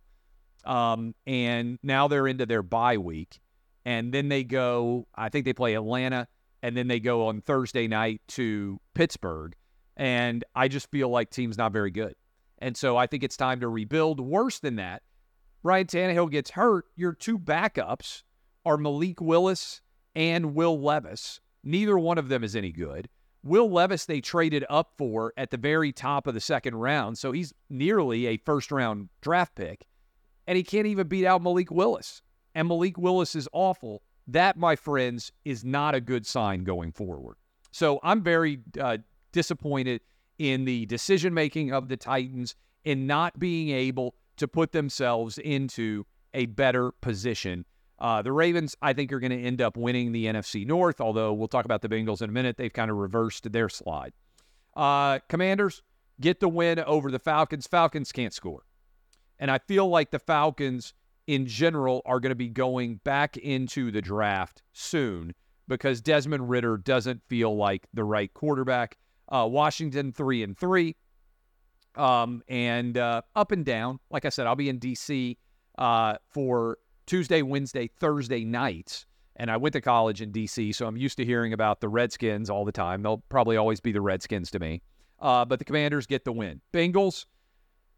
Um, 0.65 1.15
and 1.27 1.79
now 1.83 2.09
they're 2.09 2.27
into 2.27 2.47
their 2.47 2.63
bye 2.63 2.97
week. 2.99 3.41
And 3.85 4.15
then 4.15 4.29
they 4.29 4.45
go, 4.45 5.07
I 5.15 5.29
think 5.29 5.45
they 5.45 5.53
play 5.53 5.75
Atlanta, 5.75 6.27
and 6.65 6.75
then 6.75 6.89
they 6.89 6.99
go 6.99 7.27
on 7.27 7.43
Thursday 7.43 7.87
night 7.87 8.23
to 8.27 8.81
Pittsburgh. 8.95 9.55
And 9.99 10.43
I 10.55 10.67
just 10.69 10.91
feel 10.91 11.11
like 11.11 11.29
team's 11.29 11.59
not 11.59 11.75
very 11.75 11.91
good. 11.91 12.15
And 12.57 12.75
so 12.75 12.97
I 12.97 13.07
think 13.07 13.23
it's 13.23 13.37
time 13.37 13.61
to 13.61 13.69
rebuild. 13.69 14.19
Worse 14.19 14.61
than 14.61 14.77
that, 14.77 15.03
Ryan 15.63 15.87
Tannehill 15.87 16.31
gets 16.31 16.53
hurt. 16.53 16.87
Your 16.97 17.13
two 17.13 17.39
backups 17.39 18.23
are 18.65 18.79
Malik 18.79 19.21
Willis 19.21 19.83
and 20.17 20.55
Will 20.55 20.81
Levis. 20.81 21.39
Neither 21.65 21.99
one 21.99 22.17
of 22.17 22.29
them 22.29 22.43
is 22.43 22.57
any 22.57 22.73
good. 22.73 23.11
Will 23.43 23.71
Levis, 23.71 24.07
they 24.07 24.23
traded 24.23 24.65
up 24.71 24.95
for 24.97 25.35
at 25.37 25.51
the 25.51 25.59
very 25.59 25.93
top 25.93 26.27
of 26.27 26.33
the 26.33 26.41
second 26.41 26.77
round. 26.77 27.19
So 27.19 27.33
he's 27.33 27.53
nearly 27.69 28.25
a 28.25 28.39
first 28.39 28.73
round 28.73 29.11
draft 29.21 29.55
pick. 29.55 29.85
And 30.47 30.57
he 30.57 30.65
can't 30.65 30.87
even 30.87 31.09
beat 31.09 31.27
out 31.27 31.43
Malik 31.43 31.71
Willis. 31.71 32.23
And 32.55 32.69
Malik 32.69 32.97
Willis 32.97 33.35
is 33.35 33.51
awful. 33.53 34.01
That, 34.27 34.57
my 34.57 34.77
friends, 34.77 35.33
is 35.45 35.65
not 35.65 35.95
a 35.95 36.01
good 36.01 36.27
sign 36.27 36.65
going 36.65 36.93
forward. 36.93 37.37
So 37.71 38.01
I'm 38.03 38.23
very 38.23 38.61
uh, 38.81 38.99
disappointed 39.33 40.01
in 40.39 40.65
the 40.65 40.87
decision 40.87 41.35
making 41.35 41.73
of 41.73 41.89
the 41.89 41.97
Titans 41.97 42.55
in 42.85 43.07
not 43.07 43.39
being 43.39 43.71
able 43.71 44.15
to 44.37 44.49
put 44.49 44.73
themselves 44.73 45.39
into 45.39 46.05
a 46.33 46.47
better 46.47 46.93
position 47.01 47.65
uh, 47.99 48.23
the 48.23 48.33
Ravens, 48.33 48.77
I 48.83 48.93
think, 48.93 49.13
are 49.13 49.21
going 49.21 49.31
to 49.31 49.41
end 49.41 49.63
up 49.63 49.77
winning 49.77 50.13
the 50.13 50.27
NFC 50.27 50.67
North, 50.67 51.01
although 51.01 51.33
we'll 51.33 51.49
talk 51.49 51.65
about 51.65 51.83
the 51.83 51.89
Bengals 51.89 52.23
in 52.23 52.29
a 52.29 52.33
minute. 52.33 52.57
They've 52.57 52.73
kind 52.73 52.91
of 52.91 52.97
reversed 52.97 53.51
their 53.53 53.69
slide. 53.69 54.13
Uh, 54.77 55.21
commanders 55.29 55.83
get 56.21 56.41
the 56.41 56.49
win 56.49 56.81
over 56.81 57.11
the 57.11 57.19
Falcons. 57.19 57.67
Falcons 57.67 58.11
can't 58.11 58.35
score. 58.35 58.65
And 59.39 59.51
I 59.51 59.59
feel 59.59 59.89
like 59.89 60.11
the 60.11 60.19
Falcons, 60.19 60.93
in 61.27 61.47
general, 61.47 62.03
are 62.05 62.21
going 62.21 62.31
to 62.31 62.37
be 62.37 62.49
going 62.49 62.97
back 63.05 63.37
into 63.37 63.91
the 63.91 64.03
draft 64.03 64.63
soon 64.73 65.35
because 65.69 66.01
Desmond 66.01 66.49
Ridder 66.49 66.77
doesn't 66.77 67.23
feel 67.29 67.57
like 67.57 67.87
the 67.95 68.05
right 68.05 68.33
quarterback. 68.35 68.99
Uh, 69.29 69.49
Washington, 69.51 70.13
three 70.13 70.43
and 70.43 70.57
three. 70.57 70.97
Um, 71.97 72.43
and 72.49 72.99
uh, 72.99 73.23
up 73.37 73.53
and 73.53 73.65
down. 73.65 73.99
Like 74.11 74.25
I 74.25 74.29
said, 74.29 74.47
I'll 74.47 74.57
be 74.57 74.69
in 74.69 74.79
D.C. 74.79 75.39
Uh, 75.79 76.17
for 76.29 76.79
Tuesday, 77.07 77.43
Wednesday, 77.43 77.89
Thursday 77.89 78.45
nights. 78.45 79.07
And 79.37 79.51
I 79.51 79.57
went 79.57 79.73
to 79.73 79.81
college 79.81 80.23
in 80.23 80.31
D.C., 80.31 80.73
so 80.73 80.87
I'm 80.87 80.97
used 80.97 81.17
to 81.17 81.25
hearing 81.25 81.53
about 81.53 81.81
the 81.81 81.89
Redskins 81.89 82.51
all 82.51 82.65
the 82.65 82.73
time. 82.73 83.03
They'll 83.03 83.23
probably 83.29 83.57
always 83.57 83.81
be 83.81 83.91
the 83.91 84.01
Redskins 84.01 84.51
to 84.53 84.61
me. 84.61 84.83
Uh, 85.19 85.45
but 85.45 85.59
the 85.59 85.65
Commanders 85.65 86.07
get 86.07 86.25
the 86.25 86.33
win. 86.33 86.61
Bengals 86.73 87.27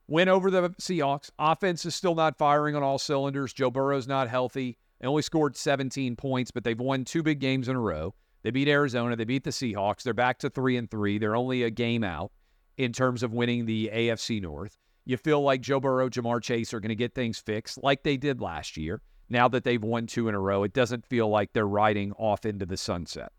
win 0.08 0.28
over 0.28 0.50
the 0.50 0.70
Seahawks. 0.70 1.30
Offense 1.38 1.84
is 1.84 1.94
still 1.94 2.14
not 2.14 2.38
firing 2.38 2.76
on 2.76 2.82
all 2.82 2.98
cylinders. 2.98 3.52
Joe 3.52 3.70
Burrow's 3.70 4.06
not 4.06 4.28
healthy. 4.28 4.78
They 5.00 5.06
only 5.06 5.22
scored 5.22 5.56
17 5.56 6.16
points, 6.16 6.50
but 6.50 6.64
they've 6.64 6.78
won 6.78 7.04
two 7.04 7.22
big 7.22 7.38
games 7.38 7.68
in 7.68 7.76
a 7.76 7.80
row. 7.80 8.14
They 8.42 8.50
beat 8.50 8.68
Arizona. 8.68 9.16
They 9.16 9.24
beat 9.24 9.44
the 9.44 9.50
Seahawks. 9.50 10.02
They're 10.02 10.14
back 10.14 10.38
to 10.38 10.50
three 10.50 10.76
and 10.76 10.90
three. 10.90 11.18
They're 11.18 11.36
only 11.36 11.64
a 11.64 11.70
game 11.70 12.04
out 12.04 12.32
in 12.76 12.92
terms 12.92 13.22
of 13.22 13.32
winning 13.32 13.66
the 13.66 13.90
AFC 13.92 14.40
North. 14.40 14.78
You 15.04 15.16
feel 15.16 15.40
like 15.40 15.60
Joe 15.60 15.80
Burrow, 15.80 16.08
Ja'Marr 16.08 16.42
Chase 16.42 16.74
are 16.74 16.80
going 16.80 16.90
to 16.90 16.96
get 16.96 17.14
things 17.14 17.38
fixed 17.38 17.82
like 17.82 18.02
they 18.02 18.16
did 18.16 18.40
last 18.40 18.76
year. 18.76 19.00
Now 19.28 19.48
that 19.48 19.64
they've 19.64 19.82
won 19.82 20.06
two 20.06 20.28
in 20.28 20.34
a 20.34 20.40
row, 20.40 20.62
it 20.62 20.72
doesn't 20.72 21.06
feel 21.06 21.28
like 21.28 21.52
they're 21.52 21.66
riding 21.66 22.12
off 22.12 22.46
into 22.46 22.66
the 22.66 22.76
sunset. 22.76 23.32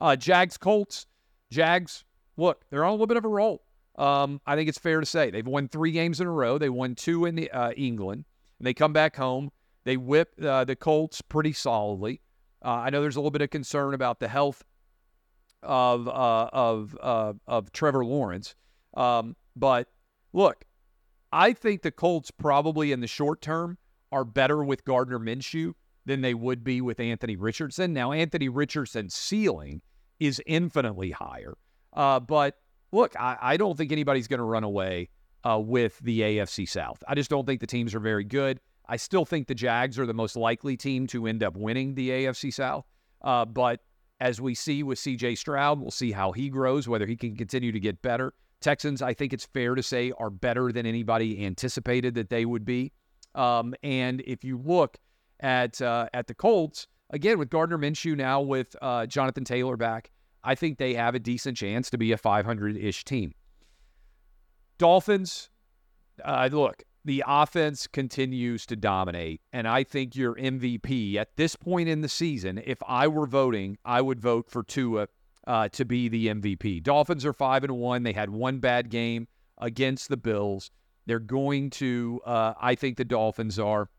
Uh, 0.00 0.16
Jags, 0.16 0.56
Colts, 0.56 1.06
Jags, 1.50 2.04
look, 2.36 2.64
they're 2.70 2.84
on 2.84 2.90
a 2.90 2.92
little 2.92 3.06
bit 3.06 3.16
of 3.16 3.24
a 3.24 3.28
roll. 3.28 3.63
Um, 3.96 4.40
I 4.46 4.56
think 4.56 4.68
it's 4.68 4.78
fair 4.78 5.00
to 5.00 5.06
say 5.06 5.30
they've 5.30 5.46
won 5.46 5.68
three 5.68 5.92
games 5.92 6.20
in 6.20 6.26
a 6.26 6.30
row. 6.30 6.58
They 6.58 6.68
won 6.68 6.94
two 6.94 7.26
in 7.26 7.36
the, 7.36 7.50
uh, 7.50 7.70
England. 7.72 8.24
And 8.58 8.66
they 8.66 8.74
come 8.74 8.92
back 8.92 9.16
home. 9.16 9.50
They 9.84 9.96
whip 9.96 10.32
uh, 10.42 10.64
the 10.64 10.76
Colts 10.76 11.20
pretty 11.20 11.52
solidly. 11.52 12.20
Uh, 12.64 12.70
I 12.70 12.90
know 12.90 13.02
there's 13.02 13.16
a 13.16 13.20
little 13.20 13.30
bit 13.30 13.42
of 13.42 13.50
concern 13.50 13.94
about 13.94 14.20
the 14.20 14.28
health 14.28 14.64
of 15.62 16.08
uh, 16.08 16.48
of 16.52 16.96
uh, 17.02 17.34
of 17.46 17.72
Trevor 17.72 18.04
Lawrence, 18.04 18.54
um, 18.94 19.36
but 19.54 19.88
look, 20.32 20.64
I 21.32 21.52
think 21.52 21.82
the 21.82 21.90
Colts 21.90 22.30
probably 22.30 22.92
in 22.92 23.00
the 23.00 23.06
short 23.06 23.42
term 23.42 23.76
are 24.12 24.24
better 24.24 24.64
with 24.64 24.84
Gardner 24.84 25.18
Minshew 25.18 25.74
than 26.06 26.20
they 26.20 26.34
would 26.34 26.64
be 26.64 26.80
with 26.80 27.00
Anthony 27.00 27.36
Richardson. 27.36 27.92
Now, 27.92 28.12
Anthony 28.12 28.48
Richardson's 28.48 29.14
ceiling 29.14 29.82
is 30.20 30.40
infinitely 30.46 31.10
higher. 31.10 31.54
Uh, 31.92 32.20
but 32.20 32.58
look, 32.94 33.14
I, 33.18 33.36
I, 33.40 33.56
don't 33.56 33.76
think 33.76 33.92
anybody's 33.92 34.28
going 34.28 34.38
to 34.38 34.44
run 34.44 34.64
away 34.64 35.08
uh, 35.44 35.58
with 35.58 35.98
the 35.98 36.20
AFC 36.20 36.68
South. 36.68 37.02
I 37.08 37.14
just 37.14 37.28
don't 37.28 37.44
think 37.44 37.60
the 37.60 37.66
teams 37.66 37.94
are 37.94 38.00
very 38.00 38.24
good. 38.24 38.60
I 38.86 38.96
still 38.96 39.24
think 39.24 39.46
the 39.46 39.54
Jags 39.54 39.98
are 39.98 40.06
the 40.06 40.14
most 40.14 40.36
likely 40.36 40.76
team 40.76 41.06
to 41.08 41.26
end 41.26 41.42
up 41.42 41.56
winning 41.56 41.94
the 41.94 42.10
AFC 42.10 42.52
South. 42.52 42.86
Uh, 43.22 43.44
but 43.44 43.80
as 44.20 44.40
we 44.40 44.54
see 44.54 44.82
with 44.82 44.98
CJ 44.98 45.38
Stroud, 45.38 45.80
we'll 45.80 45.90
see 45.90 46.12
how 46.12 46.32
he 46.32 46.48
grows, 46.48 46.86
whether 46.88 47.06
he 47.06 47.16
can 47.16 47.36
continue 47.36 47.72
to 47.72 47.80
get 47.80 48.00
better. 48.02 48.32
Texans, 48.60 49.02
I 49.02 49.12
think 49.12 49.32
it's 49.32 49.44
fair 49.44 49.74
to 49.74 49.82
say, 49.82 50.12
are 50.18 50.30
better 50.30 50.72
than 50.72 50.86
anybody 50.86 51.44
anticipated 51.44 52.14
that 52.14 52.30
they 52.30 52.44
would 52.44 52.64
be. 52.64 52.92
Um, 53.34 53.74
and 53.82 54.22
if 54.26 54.44
you 54.44 54.58
look 54.58 54.96
at 55.40 55.80
uh, 55.82 56.08
at 56.14 56.26
the 56.28 56.34
Colts 56.34 56.86
again 57.10 57.38
with 57.38 57.50
Gardner 57.50 57.78
Minshew 57.78 58.16
now 58.16 58.40
with 58.40 58.74
uh, 58.80 59.06
Jonathan 59.06 59.44
Taylor 59.44 59.76
back, 59.76 60.10
I 60.44 60.54
think 60.54 60.78
they 60.78 60.94
have 60.94 61.14
a 61.14 61.18
decent 61.18 61.56
chance 61.56 61.90
to 61.90 61.98
be 61.98 62.12
a 62.12 62.18
500-ish 62.18 63.04
team. 63.04 63.34
Dolphins, 64.78 65.50
uh, 66.22 66.48
look, 66.52 66.82
the 67.04 67.24
offense 67.26 67.86
continues 67.86 68.66
to 68.66 68.76
dominate, 68.76 69.40
and 69.52 69.66
I 69.66 69.84
think 69.84 70.16
your 70.16 70.34
MVP 70.34 71.16
at 71.16 71.36
this 71.36 71.56
point 71.56 71.88
in 71.88 72.00
the 72.00 72.08
season, 72.08 72.60
if 72.64 72.78
I 72.86 73.08
were 73.08 73.26
voting, 73.26 73.78
I 73.84 74.00
would 74.00 74.20
vote 74.20 74.50
for 74.50 74.62
Tua 74.62 75.08
uh, 75.46 75.68
to 75.70 75.84
be 75.84 76.08
the 76.08 76.28
MVP. 76.28 76.82
Dolphins 76.82 77.24
are 77.24 77.32
five 77.32 77.64
and 77.64 77.76
one. 77.76 78.02
They 78.02 78.12
had 78.12 78.30
one 78.30 78.58
bad 78.58 78.90
game 78.90 79.28
against 79.58 80.08
the 80.08 80.16
Bills. 80.16 80.70
They're 81.06 81.18
going 81.18 81.70
to, 81.70 82.20
uh, 82.24 82.54
I 82.60 82.74
think 82.74 82.96
the 82.96 83.04
Dolphins 83.04 83.58
are. 83.58 83.90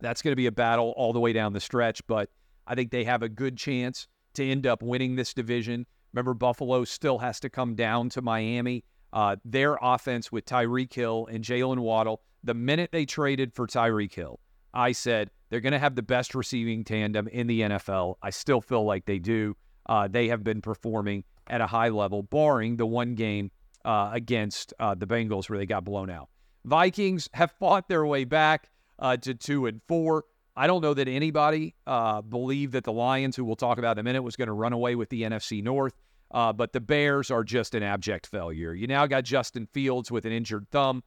That's 0.00 0.20
going 0.20 0.32
to 0.32 0.36
be 0.36 0.46
a 0.46 0.52
battle 0.52 0.92
all 0.96 1.12
the 1.12 1.20
way 1.20 1.32
down 1.32 1.52
the 1.52 1.60
stretch, 1.60 2.06
but 2.06 2.28
I 2.66 2.74
think 2.74 2.90
they 2.90 3.04
have 3.04 3.22
a 3.22 3.28
good 3.28 3.56
chance 3.56 4.08
to 4.36 4.48
end 4.48 4.66
up 4.66 4.82
winning 4.82 5.16
this 5.16 5.34
division. 5.34 5.86
Remember, 6.12 6.34
Buffalo 6.34 6.84
still 6.84 7.18
has 7.18 7.40
to 7.40 7.50
come 7.50 7.74
down 7.74 8.08
to 8.10 8.22
Miami. 8.22 8.84
Uh, 9.12 9.36
their 9.44 9.78
offense 9.80 10.30
with 10.30 10.44
Tyreek 10.46 10.92
Hill 10.92 11.28
and 11.30 11.42
Jaylen 11.42 11.78
Waddle, 11.78 12.22
the 12.44 12.54
minute 12.54 12.90
they 12.92 13.04
traded 13.04 13.52
for 13.54 13.66
Tyreek 13.66 14.14
Hill, 14.14 14.40
I 14.74 14.92
said 14.92 15.30
they're 15.48 15.60
going 15.60 15.72
to 15.72 15.78
have 15.78 15.94
the 15.94 16.02
best 16.02 16.34
receiving 16.34 16.84
tandem 16.84 17.28
in 17.28 17.46
the 17.46 17.62
NFL. 17.62 18.16
I 18.22 18.30
still 18.30 18.60
feel 18.60 18.84
like 18.84 19.06
they 19.06 19.18
do. 19.18 19.56
Uh, 19.86 20.08
they 20.08 20.28
have 20.28 20.42
been 20.44 20.60
performing 20.60 21.24
at 21.46 21.60
a 21.60 21.66
high 21.66 21.88
level, 21.88 22.22
barring 22.22 22.76
the 22.76 22.86
one 22.86 23.14
game 23.14 23.50
uh, 23.84 24.10
against 24.12 24.74
uh, 24.80 24.94
the 24.94 25.06
Bengals 25.06 25.48
where 25.48 25.58
they 25.58 25.66
got 25.66 25.84
blown 25.84 26.10
out. 26.10 26.28
Vikings 26.64 27.28
have 27.32 27.52
fought 27.52 27.88
their 27.88 28.04
way 28.04 28.24
back 28.24 28.68
uh, 28.98 29.16
to 29.18 29.34
two 29.34 29.66
and 29.66 29.80
four. 29.86 30.24
I 30.56 30.66
don't 30.66 30.80
know 30.80 30.94
that 30.94 31.06
anybody 31.06 31.74
uh, 31.86 32.22
believed 32.22 32.72
that 32.72 32.84
the 32.84 32.92
Lions, 32.92 33.36
who 33.36 33.44
we'll 33.44 33.56
talk 33.56 33.78
about 33.78 33.98
in 33.98 34.00
a 34.00 34.02
minute, 34.02 34.22
was 34.22 34.36
going 34.36 34.46
to 34.46 34.54
run 34.54 34.72
away 34.72 34.94
with 34.94 35.10
the 35.10 35.22
NFC 35.22 35.62
North. 35.62 35.94
Uh, 36.30 36.52
but 36.52 36.72
the 36.72 36.80
Bears 36.80 37.30
are 37.30 37.44
just 37.44 37.74
an 37.74 37.82
abject 37.82 38.26
failure. 38.26 38.74
You 38.74 38.86
now 38.86 39.06
got 39.06 39.24
Justin 39.24 39.66
Fields 39.72 40.10
with 40.10 40.24
an 40.24 40.32
injured 40.32 40.66
thumb. 40.70 41.04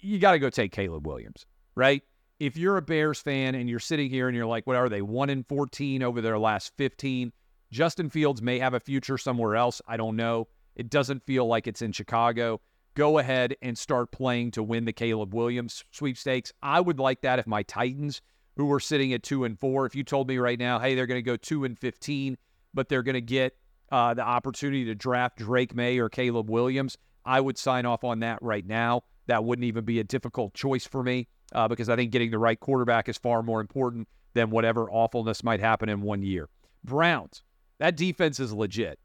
You 0.00 0.18
got 0.18 0.32
to 0.32 0.38
go 0.38 0.50
take 0.50 0.72
Caleb 0.72 1.06
Williams, 1.06 1.44
right? 1.74 2.02
If 2.38 2.56
you're 2.56 2.76
a 2.76 2.82
Bears 2.82 3.20
fan 3.20 3.54
and 3.54 3.68
you're 3.68 3.80
sitting 3.80 4.10
here 4.10 4.28
and 4.28 4.36
you're 4.36 4.46
like, 4.46 4.66
what 4.66 4.76
are 4.76 4.88
they, 4.88 5.02
1 5.02 5.30
in 5.30 5.44
14 5.44 6.02
over 6.02 6.20
their 6.20 6.38
last 6.38 6.72
15? 6.76 7.32
Justin 7.72 8.10
Fields 8.10 8.42
may 8.42 8.58
have 8.58 8.74
a 8.74 8.80
future 8.80 9.16
somewhere 9.16 9.56
else. 9.56 9.80
I 9.88 9.96
don't 9.96 10.16
know. 10.16 10.46
It 10.76 10.90
doesn't 10.90 11.24
feel 11.24 11.46
like 11.46 11.66
it's 11.66 11.82
in 11.82 11.92
Chicago. 11.92 12.60
Go 12.94 13.18
ahead 13.18 13.56
and 13.62 13.76
start 13.76 14.12
playing 14.12 14.50
to 14.52 14.62
win 14.62 14.84
the 14.84 14.92
Caleb 14.92 15.34
Williams 15.34 15.82
sweepstakes. 15.90 16.52
I 16.62 16.80
would 16.80 16.98
like 16.98 17.22
that 17.22 17.38
if 17.38 17.46
my 17.46 17.62
Titans, 17.62 18.20
who 18.56 18.66
were 18.66 18.80
sitting 18.80 19.12
at 19.12 19.22
two 19.22 19.44
and 19.44 19.58
four, 19.58 19.86
if 19.86 19.94
you 19.94 20.04
told 20.04 20.28
me 20.28 20.38
right 20.38 20.58
now, 20.58 20.78
hey, 20.78 20.94
they're 20.94 21.06
going 21.06 21.18
to 21.18 21.22
go 21.22 21.36
two 21.36 21.64
and 21.64 21.78
fifteen, 21.78 22.36
but 22.74 22.88
they're 22.88 23.02
going 23.02 23.14
to 23.14 23.20
get 23.20 23.56
uh, 23.92 24.14
the 24.14 24.22
opportunity 24.22 24.86
to 24.86 24.94
draft 24.94 25.36
Drake 25.36 25.74
Maye 25.74 25.98
or 25.98 26.08
Caleb 26.08 26.48
Williams, 26.50 26.96
I 27.24 27.40
would 27.40 27.58
sign 27.58 27.84
off 27.86 28.02
on 28.04 28.20
that 28.20 28.38
right 28.42 28.66
now. 28.66 29.02
That 29.26 29.44
wouldn't 29.44 29.66
even 29.66 29.84
be 29.84 30.00
a 30.00 30.04
difficult 30.04 30.54
choice 30.54 30.86
for 30.86 31.02
me 31.02 31.28
uh, 31.54 31.68
because 31.68 31.88
I 31.90 31.94
think 31.94 32.10
getting 32.10 32.30
the 32.30 32.38
right 32.38 32.58
quarterback 32.58 33.08
is 33.08 33.18
far 33.18 33.42
more 33.42 33.60
important 33.60 34.08
than 34.32 34.50
whatever 34.50 34.90
awfulness 34.90 35.44
might 35.44 35.60
happen 35.60 35.90
in 35.90 36.00
one 36.00 36.22
year. 36.22 36.48
Browns, 36.82 37.44
that 37.78 37.96
defense 37.96 38.40
is 38.40 38.52
legit. 38.52 38.98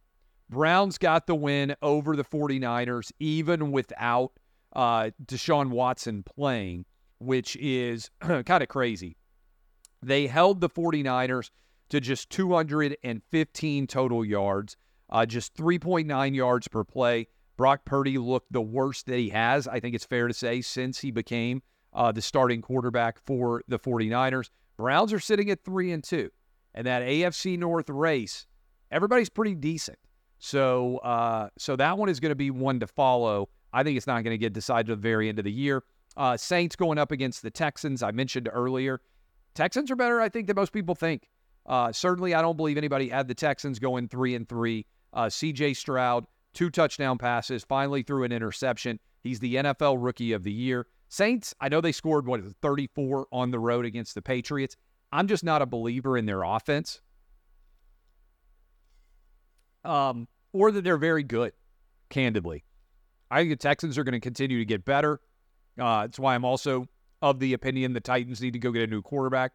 Browns 0.50 0.98
got 0.98 1.28
the 1.28 1.36
win 1.36 1.76
over 1.82 2.16
the 2.16 2.24
49ers, 2.24 3.12
even 3.20 3.72
without 3.72 4.32
uh, 4.74 5.10
Deshaun 5.26 5.70
Watson 5.70 6.24
playing, 6.24 6.86
which 7.20 7.58
is 7.58 8.10
kind 8.22 8.64
of 8.64 8.70
crazy. 8.70 9.18
They 10.02 10.28
held 10.28 10.62
the 10.62 10.70
49ers 10.70 11.50
to 11.90 12.00
just 12.00 12.30
215 12.30 13.88
total 13.88 14.26
yards, 14.26 14.78
uh, 15.10 15.26
just 15.26 15.56
3.9 15.56 16.36
yards 16.36 16.68
per 16.68 16.84
play. 16.84 17.28
Brock 17.56 17.86
Purdy 17.86 18.18
looked 18.18 18.52
the 18.52 18.62
worst 18.62 19.08
that 19.08 19.18
he 19.18 19.30
has, 19.30 19.68
I 19.68 19.80
think 19.80 19.96
it's 19.96 20.06
fair 20.06 20.28
to 20.28 20.34
say, 20.34 20.62
since 20.62 21.00
he 21.00 21.12
became 21.12 21.64
uh, 21.94 22.12
the 22.12 22.22
starting 22.22 22.62
quarterback 22.62 23.20
for 23.26 23.64
the 23.68 23.80
49ers. 23.80 24.50
Browns 24.78 25.12
are 25.12 25.20
sitting 25.20 25.50
at 25.50 25.64
3 25.64 25.92
and 25.92 26.04
2. 26.04 26.30
And 26.76 26.86
that 26.86 27.02
AFC 27.02 27.58
North 27.58 27.90
race, 27.90 28.46
everybody's 28.92 29.30
pretty 29.30 29.56
decent. 29.56 29.98
So, 30.38 30.98
uh, 30.98 31.50
so 31.58 31.76
that 31.76 31.98
one 31.98 32.10
is 32.10 32.20
going 32.20 32.30
to 32.30 32.36
be 32.36 32.52
one 32.52 32.80
to 32.82 32.88
follow. 32.88 33.50
I 33.74 33.84
think 33.84 33.98
it's 33.98 34.06
not 34.06 34.24
going 34.24 34.34
to 34.34 34.38
get 34.38 34.54
decided 34.54 34.92
at 34.92 35.02
the 35.02 35.02
very 35.02 35.30
end 35.30 35.40
of 35.40 35.46
the 35.46 35.52
year. 35.52 35.84
Uh, 36.16 36.38
Saints 36.38 36.76
going 36.76 37.00
up 37.00 37.12
against 37.12 37.42
the 37.42 37.50
Texans. 37.50 38.04
I 38.04 38.12
mentioned 38.12 38.50
earlier, 38.52 39.02
Texans 39.58 39.90
are 39.90 39.96
better, 39.96 40.22
I 40.22 40.30
think, 40.30 40.48
than 40.48 40.56
most 40.56 40.72
people 40.72 40.96
think. 40.96 41.28
Uh, 41.66 41.92
certainly, 41.92 42.34
I 42.34 42.42
don't 42.42 42.56
believe 42.56 42.78
anybody 42.78 43.10
had 43.10 43.28
the 43.28 43.34
Texans 43.34 43.80
going 43.80 44.08
three 44.08 44.36
and 44.36 44.48
three. 44.48 44.86
Uh, 45.14 45.30
C.J. 45.30 45.74
Stroud, 45.74 46.26
two 46.54 46.70
touchdown 46.70 47.18
passes, 47.18 47.64
finally 47.64 48.04
threw 48.04 48.24
an 48.24 48.32
interception. 48.32 49.00
He's 49.24 49.40
the 49.40 49.56
NFL 49.56 49.98
Rookie 50.00 50.34
of 50.34 50.44
the 50.44 50.52
Year. 50.52 50.86
Saints, 51.10 51.56
I 51.60 51.70
know 51.70 51.82
they 51.82 51.92
scored 51.92 52.28
what 52.28 52.42
34 52.62 53.28
on 53.32 53.50
the 53.50 53.60
road 53.60 53.86
against 53.86 54.14
the 54.14 54.22
Patriots. 54.22 54.78
I'm 55.12 55.28
just 55.28 55.44
not 55.44 55.62
a 55.62 55.66
believer 55.66 56.18
in 56.18 56.26
their 56.26 56.44
offense 56.44 57.02
um, 59.84 60.28
or 60.54 60.72
that 60.72 60.84
they're 60.84 60.98
very 60.98 61.24
good, 61.24 61.54
candidly. 62.10 62.64
I 63.32 63.40
think 63.40 63.50
the 63.50 63.56
Texans 63.56 63.98
are 63.98 64.04
going 64.04 64.14
to 64.14 64.20
continue 64.20 64.60
to 64.60 64.66
get 64.66 64.86
better. 64.86 65.20
Uh, 65.80 66.02
that's 66.02 66.20
why 66.20 66.36
I'm 66.36 66.46
also 66.46 66.88
of 67.30 67.40
the 67.40 67.54
opinion 67.54 67.94
the 67.94 68.00
Titans 68.00 68.42
need 68.42 68.54
to 68.54 68.60
go 68.60 68.72
get 68.72 68.84
a 68.84 68.88
new 68.88 69.02
quarterback. 69.02 69.54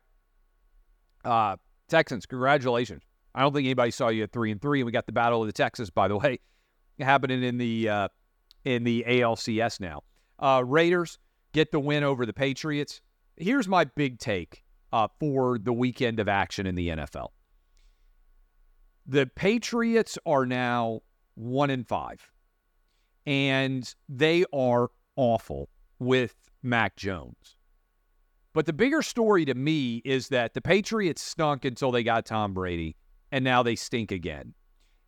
Uh, 1.25 1.57
Texans, 1.89 2.27
congratulations. 2.27 3.03
I 3.35 3.41
don't 3.41 3.53
think 3.53 3.65
anybody 3.65 3.91
saw 3.91 4.09
you 4.09 4.25
at 4.25 4.33
three 4.33 4.51
and 4.51 4.61
three, 4.61 4.81
and 4.81 4.87
we 4.87 4.93
got 4.93 5.07
the 5.07 5.13
Battle 5.13 5.41
of 5.41 5.47
the 5.47 5.53
Texas, 5.53 5.91
by 5.91 6.09
the 6.09 6.17
way, 6.19 6.41
happening 6.99 7.43
in 7.43 7.59
the 7.59 7.89
uh, 7.89 8.09
in 8.65 8.85
the 8.85 9.05
ALCS 9.07 9.81
now. 9.81 10.03
Uh, 10.39 10.63
Raiders 10.65 11.19
get 11.53 11.73
the 11.73 11.81
win 11.81 12.05
over 12.05 12.27
the 12.27 12.33
Patriots. 12.33 13.01
Here's 13.37 13.69
my 13.69 13.85
big 13.85 14.19
take 14.19 14.63
uh, 14.93 15.09
for 15.19 15.59
the 15.59 15.73
weekend 15.73 16.21
of 16.21 16.29
action 16.29 16.67
in 16.67 16.75
the 16.75 16.89
NFL. 16.89 17.29
The 19.07 19.27
Patriots 19.27 20.19
are 20.27 20.47
now 20.47 21.01
one 21.35 21.71
in 21.71 21.85
five, 21.85 22.31
and 23.27 23.93
they 24.09 24.45
are 24.53 24.91
awful 25.17 25.69
with 25.99 26.35
Mac 26.63 26.97
Jones. 26.97 27.57
But 28.55 28.67
the 28.67 28.73
bigger 28.73 29.01
story 29.01 29.45
to 29.47 29.55
me 29.55 30.03
is 30.05 30.29
that 30.29 30.53
the 30.53 30.61
Patriots 30.61 31.23
stunk 31.23 31.65
until 31.65 31.91
they 31.91 32.03
got 32.03 32.27
Tom 32.27 32.53
Brady, 32.53 32.97
and 33.31 33.45
now 33.45 33.63
they 33.63 33.77
stink 33.77 34.13
again. 34.13 34.55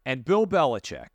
And 0.06 0.24
Bill 0.24 0.46
Belichick, 0.46 1.08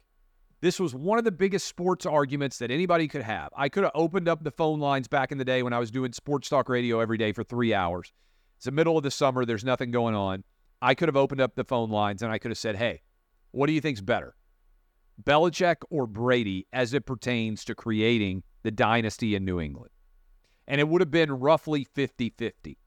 this 0.61 0.79
was 0.79 0.93
one 0.93 1.17
of 1.17 1.23
the 1.23 1.31
biggest 1.31 1.67
sports 1.67 2.05
arguments 2.05 2.59
that 2.59 2.69
anybody 2.69 3.07
could 3.07 3.21
have. 3.21 3.49
I 3.55 3.69
could 3.69 3.83
have 3.83 3.93
opened 3.95 4.27
up 4.27 4.43
the 4.43 4.51
phone 4.51 4.79
lines 4.79 5.07
back 5.07 5.31
in 5.31 5.37
the 5.37 5.45
day 5.45 5.63
when 5.63 5.73
I 5.73 5.79
was 5.79 5.89
doing 5.89 6.11
sports 6.11 6.49
talk 6.49 6.69
radio 6.69 6.99
every 6.99 7.17
day 7.17 7.31
for 7.31 7.43
three 7.43 7.73
hours. 7.73 8.11
It's 8.57 8.65
the 8.65 8.71
middle 8.71 8.97
of 8.97 9.03
the 9.03 9.11
summer, 9.11 9.45
there's 9.45 9.63
nothing 9.63 9.89
going 9.89 10.15
on. 10.15 10.43
I 10.81 10.93
could 10.93 11.07
have 11.07 11.15
opened 11.15 11.41
up 11.41 11.55
the 11.55 11.63
phone 11.63 11.89
lines 11.89 12.21
and 12.21 12.31
I 12.31 12.37
could 12.37 12.51
have 12.51 12.57
said, 12.57 12.75
hey, 12.75 13.01
what 13.51 13.67
do 13.67 13.73
you 13.73 13.81
think's 13.81 14.01
better? 14.01 14.35
Belichick 15.23 15.77
or 15.89 16.05
Brady 16.07 16.67
as 16.73 16.93
it 16.93 17.05
pertains 17.05 17.65
to 17.65 17.75
creating 17.75 18.43
the 18.63 18.71
dynasty 18.71 19.35
in 19.35 19.45
New 19.45 19.59
England? 19.59 19.91
And 20.69 20.79
it 20.79 20.87
would 20.87 21.01
have 21.01 21.11
been 21.11 21.31
roughly 21.31 21.83
50 21.83 22.29
50. 22.37 22.77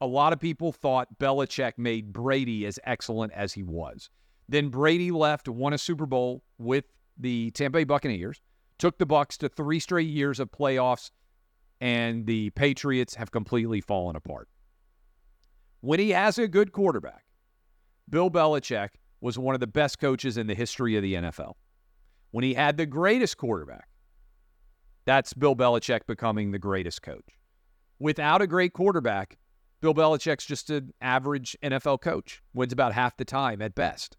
A 0.00 0.06
lot 0.06 0.32
of 0.32 0.40
people 0.40 0.72
thought 0.72 1.18
Belichick 1.18 1.72
made 1.78 2.12
Brady 2.12 2.66
as 2.66 2.78
excellent 2.84 3.32
as 3.32 3.54
he 3.54 3.62
was. 3.62 4.10
Then 4.48 4.68
Brady 4.68 5.10
left, 5.10 5.48
won 5.48 5.72
a 5.72 5.78
Super 5.78 6.06
Bowl 6.06 6.42
with 6.58 6.84
the 7.16 7.50
Tampa 7.52 7.78
Bay 7.78 7.84
Buccaneers, 7.84 8.40
took 8.78 8.98
the 8.98 9.06
Bucs 9.06 9.36
to 9.38 9.48
three 9.48 9.80
straight 9.80 10.08
years 10.08 10.40
of 10.40 10.50
playoffs, 10.50 11.10
and 11.80 12.26
the 12.26 12.50
Patriots 12.50 13.14
have 13.14 13.30
completely 13.30 13.80
fallen 13.80 14.16
apart. 14.16 14.48
When 15.80 16.00
he 16.00 16.10
has 16.10 16.38
a 16.38 16.48
good 16.48 16.72
quarterback, 16.72 17.24
Bill 18.08 18.30
Belichick 18.30 18.90
was 19.20 19.38
one 19.38 19.54
of 19.54 19.60
the 19.60 19.66
best 19.66 19.98
coaches 19.98 20.36
in 20.36 20.46
the 20.46 20.54
history 20.54 20.96
of 20.96 21.02
the 21.02 21.14
NFL. 21.14 21.54
When 22.30 22.44
he 22.44 22.54
had 22.54 22.76
the 22.76 22.86
greatest 22.86 23.36
quarterback, 23.36 23.88
that's 25.08 25.32
Bill 25.32 25.56
Belichick 25.56 26.00
becoming 26.06 26.50
the 26.50 26.58
greatest 26.58 27.00
coach. 27.00 27.24
Without 27.98 28.42
a 28.42 28.46
great 28.46 28.74
quarterback, 28.74 29.38
Bill 29.80 29.94
Belichick's 29.94 30.44
just 30.44 30.68
an 30.68 30.92
average 31.00 31.56
NFL 31.62 32.02
coach, 32.02 32.42
wins 32.52 32.74
about 32.74 32.92
half 32.92 33.16
the 33.16 33.24
time 33.24 33.62
at 33.62 33.74
best. 33.74 34.18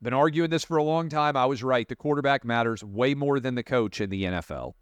Been 0.00 0.14
arguing 0.14 0.48
this 0.48 0.64
for 0.64 0.78
a 0.78 0.82
long 0.82 1.10
time. 1.10 1.36
I 1.36 1.44
was 1.44 1.62
right. 1.62 1.86
The 1.86 1.96
quarterback 1.96 2.46
matters 2.46 2.82
way 2.82 3.12
more 3.12 3.40
than 3.40 3.56
the 3.56 3.62
coach 3.62 4.00
in 4.00 4.08
the 4.08 4.24
NFL. 4.24 4.72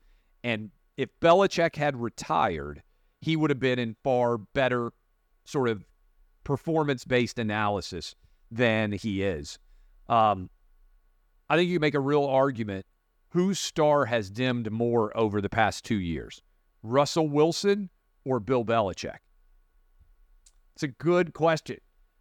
And 0.45 0.71
if 0.97 1.09
Belichick 1.21 1.75
had 1.75 2.01
retired, 2.01 2.85
he 3.21 3.35
would 3.35 3.51
have 3.51 3.59
been 3.59 3.81
in 3.81 3.97
far 4.05 4.39
better 4.39 4.93
sort 5.45 5.69
of 5.69 5.85
performance 6.45 7.05
based 7.05 7.41
analysis 7.41 8.15
than 8.53 8.93
he 8.93 9.25
is. 9.25 9.59
Um, 10.09 10.49
I 11.51 11.57
think 11.57 11.71
you 11.71 11.81
make 11.81 11.95
a 11.95 12.01
real 12.01 12.25
argument 12.25 12.87
whose 13.39 13.61
star 13.61 14.07
has 14.07 14.31
dimmed 14.31 14.69
more 14.73 15.17
over 15.17 15.41
the 15.41 15.49
past 15.49 15.85
two 15.85 16.01
years, 16.01 16.43
Russell 16.83 17.29
Wilson 17.29 17.89
or 18.25 18.41
Bill 18.41 18.65
Belichick? 18.65 19.19
It's 20.75 20.83
a 20.83 20.89
good 20.89 21.33
question. 21.35 21.77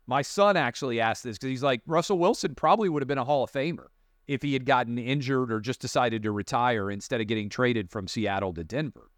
My 0.05 0.21
son 0.21 0.55
actually 0.55 0.99
asked 0.99 1.23
this 1.23 1.39
because 1.39 1.49
he's 1.49 1.63
like, 1.63 1.81
Russell 1.87 2.19
Wilson 2.19 2.53
probably 2.53 2.87
would 2.87 3.01
have 3.01 3.07
been 3.07 3.17
a 3.17 3.23
Hall 3.23 3.43
of 3.43 3.51
Famer 3.51 3.87
if 4.27 4.43
he 4.43 4.53
had 4.53 4.67
gotten 4.67 4.99
injured 4.99 5.51
or 5.51 5.59
just 5.59 5.81
decided 5.81 6.21
to 6.21 6.31
retire 6.31 6.91
instead 6.91 7.19
of 7.19 7.25
getting 7.25 7.49
traded 7.49 7.89
from 7.89 8.07
Seattle 8.07 8.53
to 8.53 8.63
Denver. 8.63 9.09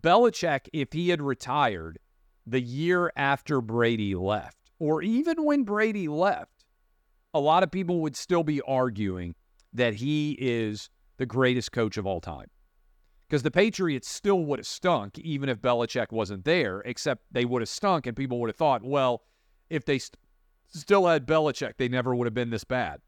Belichick, 0.00 0.68
if 0.72 0.92
he 0.92 1.10
had 1.10 1.22
retired 1.22 2.00
the 2.44 2.60
year 2.60 3.12
after 3.14 3.60
Brady 3.60 4.16
left, 4.16 4.72
or 4.80 5.02
even 5.02 5.44
when 5.44 5.62
Brady 5.62 6.08
left, 6.08 6.64
a 7.32 7.38
lot 7.38 7.62
of 7.62 7.70
people 7.70 8.00
would 8.00 8.16
still 8.16 8.42
be 8.42 8.60
arguing 8.62 9.36
that 9.72 9.94
he 9.94 10.36
is 10.40 10.90
the 11.18 11.26
greatest 11.26 11.72
coach 11.72 11.96
of 11.96 12.06
all 12.06 12.20
time. 12.20 12.48
Because 13.28 13.42
the 13.42 13.50
Patriots 13.50 14.08
still 14.08 14.44
would 14.44 14.58
have 14.58 14.66
stunk 14.66 15.18
even 15.18 15.48
if 15.48 15.60
Belichick 15.60 16.12
wasn't 16.12 16.44
there, 16.44 16.80
except 16.80 17.24
they 17.30 17.44
would 17.44 17.62
have 17.62 17.68
stunk 17.68 18.06
and 18.06 18.16
people 18.16 18.38
would 18.40 18.50
have 18.50 18.56
thought, 18.56 18.82
well, 18.82 19.22
if 19.70 19.86
they 19.86 19.98
st- 19.98 20.18
still 20.68 21.06
had 21.06 21.26
Belichick, 21.26 21.78
they 21.78 21.88
never 21.88 22.14
would 22.14 22.26
have 22.26 22.34
been 22.34 22.50
this 22.50 22.64
bad. 22.64 23.00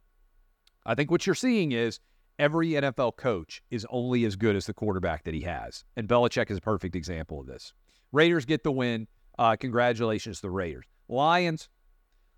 I 0.86 0.94
think 0.94 1.10
what 1.10 1.26
you're 1.26 1.34
seeing 1.34 1.72
is 1.72 2.00
every 2.38 2.70
NFL 2.70 3.16
coach 3.16 3.62
is 3.70 3.86
only 3.90 4.24
as 4.24 4.36
good 4.36 4.56
as 4.56 4.66
the 4.66 4.74
quarterback 4.74 5.24
that 5.24 5.34
he 5.34 5.42
has. 5.42 5.84
And 5.96 6.08
Belichick 6.08 6.50
is 6.50 6.58
a 6.58 6.62
perfect 6.62 6.96
example 6.96 7.40
of 7.40 7.46
this. 7.46 7.72
Raiders 8.12 8.44
get 8.44 8.64
the 8.64 8.72
win. 8.72 9.06
Uh, 9.38 9.56
congratulations 9.56 10.36
to 10.36 10.42
the 10.42 10.50
Raiders. 10.50 10.84
Lions. 11.08 11.68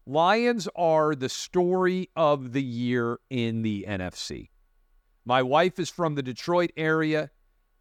Lions 0.07 0.69
are 0.77 1.15
the 1.15 1.29
story 1.29 2.11
of 2.17 2.53
the 2.53 2.63
year 2.63 3.19
in 3.31 3.63
the 3.63 3.85
NFC. 3.89 4.49
My 5.27 5.43
wife 5.43 5.81
is 5.81 5.91
from 5.91 6.15
the 6.15 6.23
Detroit 6.23 6.71
area. 6.77 7.31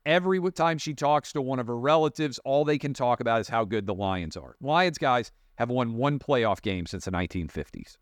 Every 0.03 0.41
time 0.51 0.79
she 0.79 0.95
talks 0.95 1.31
to 1.33 1.41
one 1.43 1.59
of 1.59 1.67
her 1.67 1.77
relatives, 1.77 2.39
all 2.43 2.65
they 2.65 2.79
can 2.79 2.93
talk 2.93 3.19
about 3.19 3.39
is 3.39 3.47
how 3.47 3.65
good 3.65 3.85
the 3.85 3.93
Lions 3.93 4.35
are. 4.35 4.55
Lions 4.59 4.97
guys 4.97 5.31
have 5.57 5.69
won 5.69 5.93
one 5.93 6.17
playoff 6.17 6.61
game 6.63 6.87
since 6.87 7.05
the 7.05 7.11
1950s. 7.11 7.97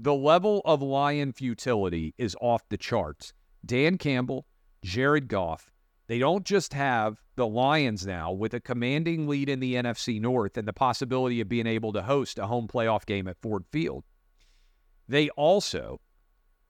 The 0.00 0.14
level 0.14 0.62
of 0.64 0.80
Lion 0.80 1.34
futility 1.34 2.14
is 2.16 2.34
off 2.40 2.66
the 2.70 2.78
charts. 2.78 3.34
Dan 3.64 3.98
Campbell, 3.98 4.46
Jared 4.82 5.28
Goff, 5.28 5.70
they 6.06 6.18
don't 6.18 6.44
just 6.44 6.72
have 6.72 7.20
the 7.34 7.46
Lions 7.46 8.06
now 8.06 8.32
with 8.32 8.54
a 8.54 8.60
commanding 8.60 9.28
lead 9.28 9.50
in 9.50 9.60
the 9.60 9.74
NFC 9.74 10.18
North 10.18 10.56
and 10.56 10.66
the 10.66 10.72
possibility 10.72 11.42
of 11.42 11.48
being 11.48 11.66
able 11.66 11.92
to 11.92 12.02
host 12.02 12.38
a 12.38 12.46
home 12.46 12.68
playoff 12.68 13.04
game 13.04 13.28
at 13.28 13.40
Ford 13.42 13.64
Field. 13.70 14.04
They 15.08 15.28
also 15.30 16.00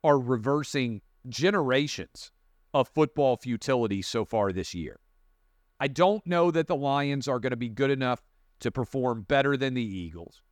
are 0.03 0.19
reversing 0.19 1.03
generations 1.29 2.33
of 2.75 2.89
football 2.89 3.37
futility 3.37 4.03
so 4.03 4.25
far 4.25 4.53
this 4.53 4.75
year. 4.75 5.01
I 5.81 5.89
don't 5.89 6.27
know 6.27 6.51
that 6.51 6.67
the 6.67 6.77
Lions 6.77 7.29
are 7.29 7.39
going 7.39 7.51
to 7.51 7.57
be 7.57 7.69
good 7.69 7.91
enough 7.91 8.23
to 8.61 8.71
perform 8.71 9.23
better 9.23 9.57
than 9.57 9.75
the 9.75 9.83
Eagles. 9.83 10.43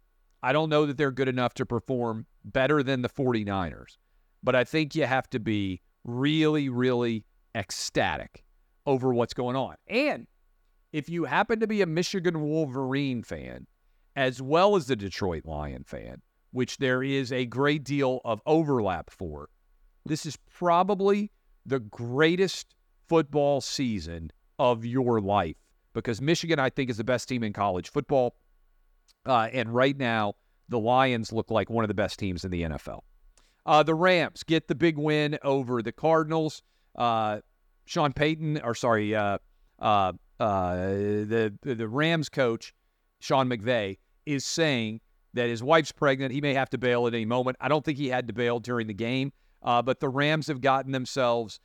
I 0.43 0.52
don't 0.52 0.69
know 0.69 0.85
that 0.87 0.99
they're 0.99 1.11
good 1.11 1.28
enough 1.28 1.54
to 1.54 1.66
perform 1.66 2.26
better 2.45 2.83
than 2.83 3.00
the 3.00 3.09
49ers, 3.09 3.97
but 4.43 4.54
I 4.54 4.64
think 4.64 4.95
you 4.95 5.07
have 5.07 5.28
to 5.31 5.40
be 5.40 5.81
really, 6.04 6.69
really 6.69 7.25
ecstatic 7.54 8.45
over 8.85 9.14
what's 9.14 9.33
going 9.33 9.57
on. 9.57 9.76
And 9.88 10.26
if 10.93 11.09
you 11.09 11.25
happen 11.25 11.61
to 11.61 11.66
be 11.66 11.81
a 11.81 11.87
Michigan 11.87 12.43
Wolverine 12.43 13.23
fan, 13.23 13.66
as 14.16 14.41
well 14.43 14.76
as 14.76 14.87
the 14.87 14.97
Detroit 14.97 15.47
Lion 15.47 15.84
fan, 15.84 16.21
which 16.52 16.76
there 16.76 17.02
is 17.02 17.32
a 17.32 17.47
great 17.47 17.82
deal 17.82 18.21
of 18.25 18.41
overlap 18.47 19.10
for, 19.10 19.49
this 20.06 20.26
is 20.26 20.36
probably 20.52 21.30
the 21.67 21.80
greatest 21.80 22.75
football 23.08 23.60
season 23.60 24.30
of 24.58 24.84
your 24.84 25.21
life 25.21 25.56
because 25.95 26.21
Michigan, 26.21 26.58
I 26.58 26.71
think, 26.71 26.90
is 26.90 26.97
the 26.97 27.04
best 27.04 27.28
team 27.28 27.43
in 27.43 27.52
college 27.52 27.90
football. 27.90 28.36
Uh, 29.26 29.49
and 29.52 29.75
right 29.75 29.97
now, 29.97 30.34
the 30.69 30.78
Lions 30.78 31.32
look 31.32 31.50
like 31.50 31.71
one 31.71 31.84
of 31.84 31.88
the 31.88 31.95
best 31.95 32.19
teams 32.19 32.45
in 32.45 32.50
the 32.50 32.62
NFL. 32.62 33.00
Uh, 33.67 33.82
the 33.82 33.95
Rams 33.95 34.43
get 34.43 34.69
the 34.69 34.75
big 34.75 34.99
win 34.99 35.38
over 35.43 35.82
the 35.82 35.93
Cardinals. 35.93 36.62
Uh, 36.95 37.40
Sean 37.86 38.12
Payton, 38.12 38.60
or 38.62 38.75
sorry, 38.75 39.14
uh, 39.14 39.38
uh, 39.78 40.12
uh, 40.40 40.76
the 40.76 41.54
the 41.62 41.88
Rams 41.88 42.28
coach 42.28 42.75
Sean 43.21 43.49
McVay 43.49 43.99
is 44.26 44.45
saying 44.45 45.00
that 45.34 45.49
his 45.49 45.62
wife's 45.62 45.93
pregnant. 45.93 46.32
He 46.32 46.40
may 46.40 46.54
have 46.54 46.71
to 46.71 46.78
bail 46.78 47.06
at 47.06 47.14
any 47.14 47.25
moment. 47.25 47.56
I 47.60 47.69
don't 47.69 47.84
think 47.84 47.99
he 47.99 48.08
had 48.08 48.26
to 48.28 48.32
bail 48.34 48.60
during 48.60 48.86
the 48.86 48.95
game, 48.95 49.32
but 49.65 50.00
the 50.00 50.09
Rams 50.09 50.47
have 50.47 50.61
gotten 50.61 50.93
themselves 50.93 51.59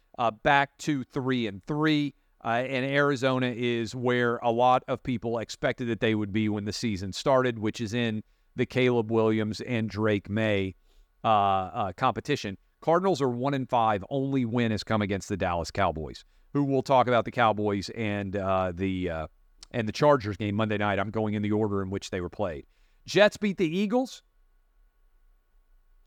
back 0.44 0.78
to 0.80 1.04
three 1.04 1.48
and 1.48 1.64
three. 1.66 2.14
Uh, 2.44 2.64
and 2.70 2.86
Arizona 2.86 3.54
is 3.54 3.94
where 3.94 4.38
a 4.38 4.50
lot 4.50 4.84
of 4.88 5.04
people 5.04 5.40
expected 5.40 5.90
that 5.90 6.00
they 6.00 6.16
would 6.16 6.32
be 6.32 6.48
when 6.48 6.64
the 6.64 6.72
season 6.72 7.12
started, 7.12 7.60
which 7.60 7.82
is 7.82 7.94
in 7.94 8.24
the 8.56 8.66
Caleb 8.66 9.12
Williams 9.12 9.60
and 9.62 9.90
Drake 9.90 10.30
Maye 10.30 10.76
uh, 11.24 11.28
uh, 11.28 11.94
competition. 11.94 12.58
Cardinals 12.82 13.22
are 13.22 13.30
one 13.30 13.54
in 13.54 13.66
five. 13.66 14.06
Only 14.10 14.46
win 14.46 14.72
has 14.72 14.84
come 14.84 15.02
against 15.02 15.28
the 15.28 15.36
Dallas 15.36 15.70
Cowboys, 15.70 16.24
who 16.54 16.64
we'll 16.64 16.82
talk 16.82 17.08
about 17.08 17.26
the 17.26 17.32
Cowboys 17.32 17.90
and 17.90 18.38
uh, 18.38 18.72
the 18.74 19.10
uh, 19.10 19.28
and 19.72 19.86
the 19.88 19.92
Chargers 19.92 20.38
game 20.38 20.56
Monday 20.56 20.78
night. 20.78 20.98
I'm 20.98 21.12
going 21.12 21.34
in 21.34 21.42
the 21.42 21.52
order 21.52 21.82
in 21.82 21.90
which 21.90 22.10
they 22.10 22.22
were 22.22 22.30
played. 22.30 22.66
Jets 23.06 23.36
beat 23.36 23.58
the 23.58 23.68
Eagles. 23.68 24.24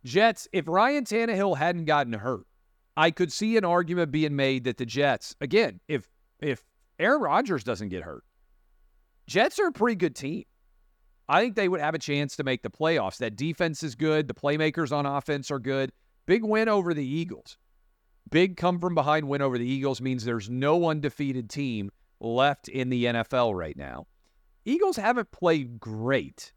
Jets. 0.05 0.49
If 0.53 0.69
Ryan 0.69 1.05
Tannehill 1.05 1.57
hadn't 1.57 1.85
gotten 1.85 2.12
hurt, 2.12 2.47
I 2.97 3.11
could 3.11 3.33
see 3.33 3.57
an 3.57 3.65
argument 3.65 4.11
being 4.12 4.37
made 4.37 4.65
that 4.65 4.77
the 4.77 4.87
Jets, 4.87 5.35
again, 5.41 5.81
if 5.88 6.09
if 6.41 6.62
Aaron 6.99 7.23
Rodgers 7.23 7.65
doesn't 7.65 7.88
get 7.88 8.03
hurt, 8.03 8.25
Jets 9.27 9.59
are 9.59 9.69
a 9.69 9.73
pretty 9.73 9.97
good 9.97 10.17
team. 10.17 10.45
I 11.29 11.41
think 11.41 11.55
they 11.55 11.69
would 11.69 11.81
have 11.81 11.95
a 11.95 11.99
chance 11.99 12.37
to 12.37 12.45
make 12.45 12.62
the 12.62 12.71
playoffs. 12.71 13.19
That 13.19 13.37
defense 13.37 13.83
is 13.83 13.95
good. 13.95 14.29
The 14.29 14.35
playmakers 14.35 14.93
on 14.93 15.07
offense 15.07 15.51
are 15.51 15.59
good. 15.59 15.93
Big 16.27 16.45
win 16.45 16.69
over 16.69 16.93
the 16.93 17.07
Eagles. 17.07 17.57
Big 18.31 18.57
come 18.57 18.79
from 18.79 18.95
behind 18.95 19.29
win 19.29 19.43
over 19.43 19.59
the 19.59 19.67
Eagles 19.67 20.01
means 20.01 20.25
there's 20.25 20.51
no 20.51 20.88
undefeated 20.88 21.49
team 21.49 21.91
left 22.21 22.69
in 22.69 22.88
the 22.88 23.05
NFL 23.05 23.55
right 23.55 23.77
now. 23.77 24.07
Eagles 24.65 24.97
haven't 24.97 25.31
played 25.33 25.81
great, 25.81 26.53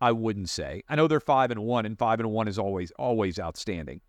I 0.00 0.12
wouldn't 0.12 0.48
say. 0.48 0.82
I 0.88 0.96
know 0.96 1.08
they're 1.08 1.20
5 1.20 1.50
and 1.50 1.60
1 1.64 1.86
and 1.86 1.98
5 1.98 2.20
and 2.20 2.30
1 2.30 2.48
is 2.48 2.58
always 2.58 2.90
always 2.92 3.38
outstanding. 3.38 4.00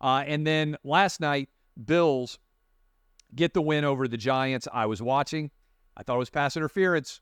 Uh, 0.00 0.24
and 0.26 0.46
then 0.46 0.76
last 0.84 1.20
night, 1.20 1.48
Bills 1.84 2.38
get 3.34 3.54
the 3.54 3.62
win 3.62 3.84
over 3.84 4.08
the 4.08 4.16
Giants. 4.16 4.68
I 4.72 4.86
was 4.86 5.02
watching. 5.02 5.50
I 5.96 6.02
thought 6.02 6.16
it 6.16 6.18
was 6.18 6.30
pass 6.30 6.56
interference. 6.56 7.20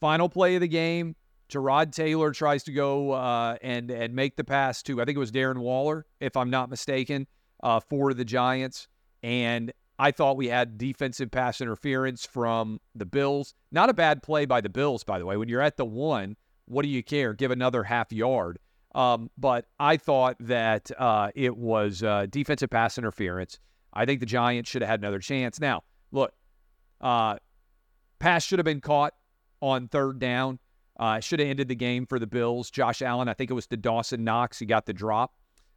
Final 0.00 0.28
play 0.28 0.54
of 0.54 0.60
the 0.60 0.68
game. 0.68 1.16
Tyrod 1.50 1.92
Taylor 1.92 2.32
tries 2.32 2.62
to 2.64 2.72
go 2.72 3.12
uh, 3.12 3.56
and 3.62 3.90
and 3.90 4.14
make 4.14 4.36
the 4.36 4.44
pass 4.44 4.82
to 4.84 5.00
I 5.00 5.04
think 5.04 5.16
it 5.16 5.20
was 5.20 5.30
Darren 5.30 5.58
Waller, 5.58 6.06
if 6.20 6.36
I'm 6.36 6.50
not 6.50 6.70
mistaken, 6.70 7.26
uh, 7.62 7.80
for 7.80 8.14
the 8.14 8.24
Giants. 8.24 8.88
And 9.22 9.72
I 9.98 10.10
thought 10.10 10.36
we 10.36 10.48
had 10.48 10.76
defensive 10.78 11.30
pass 11.30 11.60
interference 11.60 12.26
from 12.26 12.80
the 12.94 13.06
Bills. 13.06 13.54
Not 13.70 13.90
a 13.90 13.94
bad 13.94 14.22
play 14.22 14.44
by 14.44 14.60
the 14.60 14.68
Bills, 14.68 15.04
by 15.04 15.18
the 15.18 15.26
way. 15.26 15.36
When 15.36 15.48
you're 15.48 15.60
at 15.60 15.76
the 15.76 15.84
one, 15.84 16.36
what 16.66 16.82
do 16.82 16.88
you 16.88 17.02
care? 17.02 17.34
Give 17.34 17.50
another 17.50 17.82
half 17.82 18.12
yard. 18.12 18.58
Um, 18.94 19.30
but 19.36 19.66
I 19.80 19.96
thought 19.96 20.36
that 20.40 20.90
uh, 20.98 21.30
it 21.34 21.56
was 21.56 22.02
uh, 22.02 22.26
defensive 22.30 22.70
pass 22.70 22.96
interference. 22.96 23.58
I 23.92 24.04
think 24.06 24.20
the 24.20 24.26
Giants 24.26 24.70
should 24.70 24.82
have 24.82 24.88
had 24.88 25.00
another 25.00 25.18
chance. 25.18 25.60
Now, 25.60 25.82
look, 26.12 26.32
uh, 27.00 27.36
pass 28.18 28.44
should 28.44 28.58
have 28.58 28.64
been 28.64 28.80
caught 28.80 29.14
on 29.60 29.88
third 29.88 30.18
down. 30.18 30.58
Uh, 30.98 31.18
should 31.18 31.40
have 31.40 31.48
ended 31.48 31.66
the 31.66 31.74
game 31.74 32.06
for 32.06 32.20
the 32.20 32.26
Bills. 32.26 32.70
Josh 32.70 33.02
Allen, 33.02 33.28
I 33.28 33.34
think 33.34 33.50
it 33.50 33.54
was 33.54 33.66
to 33.68 33.76
Dawson 33.76 34.22
Knox. 34.22 34.60
He 34.60 34.66
got 34.66 34.86
the 34.86 34.92
drop. 34.92 35.34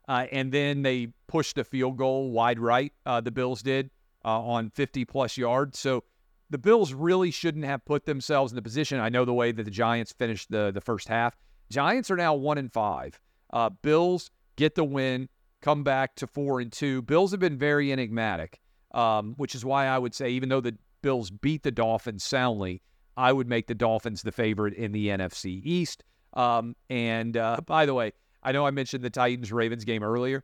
Uh, 0.08 0.28
and 0.32 0.52
then 0.52 0.84
they 0.84 1.08
pushed 1.28 1.58
a 1.58 1.64
field 1.64 1.98
goal 1.98 2.32
wide 2.32 2.60
right, 2.60 2.94
uh, 3.06 3.20
the 3.20 3.32
Bills 3.32 3.62
did, 3.62 3.90
on 4.24 4.70
50 4.70 5.06
plus 5.06 5.38
yards. 5.38 5.80
So 5.80 6.04
the 6.50 6.58
Bills 6.58 6.94
really 6.94 7.32
shouldn't 7.32 7.66
have 7.66 7.84
put 7.86 8.06
themselves 8.06 8.52
in 8.52 8.56
the 8.56 8.62
position. 8.62 9.00
I 9.00 9.10
know 9.10 9.26
the 9.26 9.34
way 9.34 9.52
that 9.52 9.64
the 9.64 9.72
Giants 9.72 10.14
finished 10.14 10.50
the, 10.50 10.72
the 10.74 10.82
first 10.82 11.08
half. 11.08 11.36
Giants 11.70 12.10
are 12.10 12.16
now 12.16 12.34
one 12.34 12.58
and 12.58 12.72
five. 12.72 13.20
Uh, 13.52 13.70
Bills 13.70 14.32
get 14.56 14.76
the 14.76 14.84
win 14.84 15.30
come 15.62 15.84
back 15.84 16.16
to 16.16 16.28
four 16.28 16.60
and 16.60 16.72
two. 16.72 17.02
Bills 17.02 17.32
have 17.32 17.40
been 17.40 17.58
very 17.58 17.92
enigmatic, 17.92 18.60
um, 18.94 19.34
which 19.38 19.56
is 19.56 19.66
why 19.66 19.88
I 19.88 19.98
would 19.98 20.14
say, 20.14 20.30
even 20.30 20.50
though 20.50 20.62
the 20.62 20.78
Bills 21.02 21.30
beat 21.30 21.64
the 21.64 21.72
Dolphins 21.72 22.24
soundly, 22.24 22.82
I 23.16 23.34
would 23.34 23.48
make 23.48 23.68
the 23.68 23.76
Dolphins 23.76 24.22
the 24.22 24.32
favorite 24.32 24.74
in 24.76 24.92
the 24.92 25.08
NFC 25.08 25.62
East. 25.64 26.04
Um, 26.34 26.76
and 26.90 27.36
uh, 27.36 27.58
by 27.66 27.86
the 27.86 27.94
way, 27.94 28.14
I 28.44 28.52
know 28.52 28.66
I 28.66 28.72
mentioned 28.72 29.04
the 29.04 29.10
Titans 29.10 29.52
Ravens 29.52 29.84
game 29.84 30.04
earlier. 30.04 30.44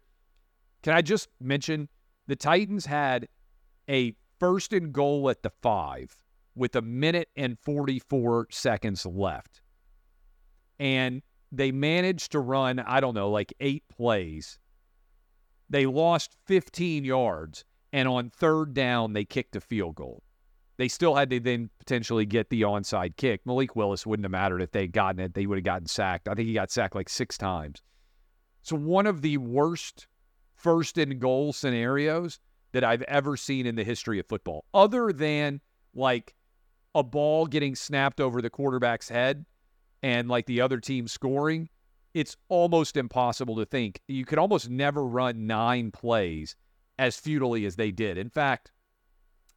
Can 0.81 0.93
I 0.93 1.01
just 1.01 1.29
mention 1.39 1.87
the 2.27 2.35
Titans 2.35 2.85
had 2.85 3.27
a 3.89 4.15
first 4.43 4.73
and 4.73 4.91
goal 4.91 5.29
at 5.29 5.41
the 5.41 5.49
five 5.61 6.19
with 6.53 6.75
a 6.75 6.81
minute 6.81 7.29
and 7.37 7.57
44 7.59 8.47
seconds 8.51 9.05
left. 9.05 9.61
And 10.79 11.21
they 11.53 11.71
managed 11.71 12.33
to 12.33 12.41
run, 12.41 12.79
I 12.79 12.99
don't 12.99 13.13
know, 13.13 13.29
like 13.29 13.53
eight 13.61 13.83
plays. 13.87 14.59
They 15.69 15.85
lost 15.85 16.35
15 16.45 17.05
yards. 17.05 17.63
And 17.93 18.05
on 18.05 18.31
third 18.31 18.73
down, 18.73 19.13
they 19.13 19.23
kicked 19.23 19.55
a 19.55 19.61
field 19.61 19.95
goal. 19.95 20.23
They 20.75 20.89
still 20.89 21.15
had 21.15 21.29
to 21.29 21.39
then 21.39 21.69
potentially 21.79 22.25
get 22.25 22.49
the 22.49 22.63
onside 22.63 23.15
kick. 23.15 23.45
Malik 23.45 23.77
Willis 23.77 24.05
wouldn't 24.05 24.25
have 24.25 24.31
mattered 24.31 24.61
if 24.61 24.71
they'd 24.71 24.91
gotten 24.91 25.21
it. 25.21 25.35
They 25.35 25.45
would 25.45 25.59
have 25.59 25.63
gotten 25.63 25.87
sacked. 25.87 26.27
I 26.27 26.33
think 26.33 26.49
he 26.49 26.53
got 26.53 26.69
sacked 26.69 26.95
like 26.95 27.07
six 27.07 27.37
times. 27.37 27.81
So, 28.61 28.75
one 28.75 29.07
of 29.07 29.21
the 29.21 29.37
worst 29.37 30.07
first 30.53 30.97
and 30.97 31.17
goal 31.17 31.53
scenarios 31.53 32.41
that 32.73 32.83
I've 32.83 33.01
ever 33.03 33.37
seen 33.37 33.65
in 33.65 33.75
the 33.75 33.83
history 33.83 34.19
of 34.19 34.27
football, 34.27 34.65
other 34.73 35.13
than 35.13 35.61
like 35.95 36.35
a 36.95 37.03
ball 37.03 37.45
getting 37.47 37.75
snapped 37.75 38.19
over 38.19 38.41
the 38.41 38.49
quarterback's 38.49 39.09
head 39.09 39.45
and 40.01 40.27
like 40.27 40.45
the 40.45 40.61
other 40.61 40.79
team 40.79 41.07
scoring. 41.07 41.69
It's 42.13 42.37
almost 42.47 42.95
impossible 42.95 43.55
to 43.55 43.65
think. 43.65 44.01
You 44.07 44.25
could 44.25 44.37
almost 44.37 44.69
never 44.69 45.03
run 45.03 45.47
nine 45.47 45.89
plays 45.89 46.55
as 46.99 47.17
futilely 47.17 47.65
as 47.65 47.75
they 47.75 47.89
did. 47.89 48.19
In 48.19 48.29
fact, 48.29 48.71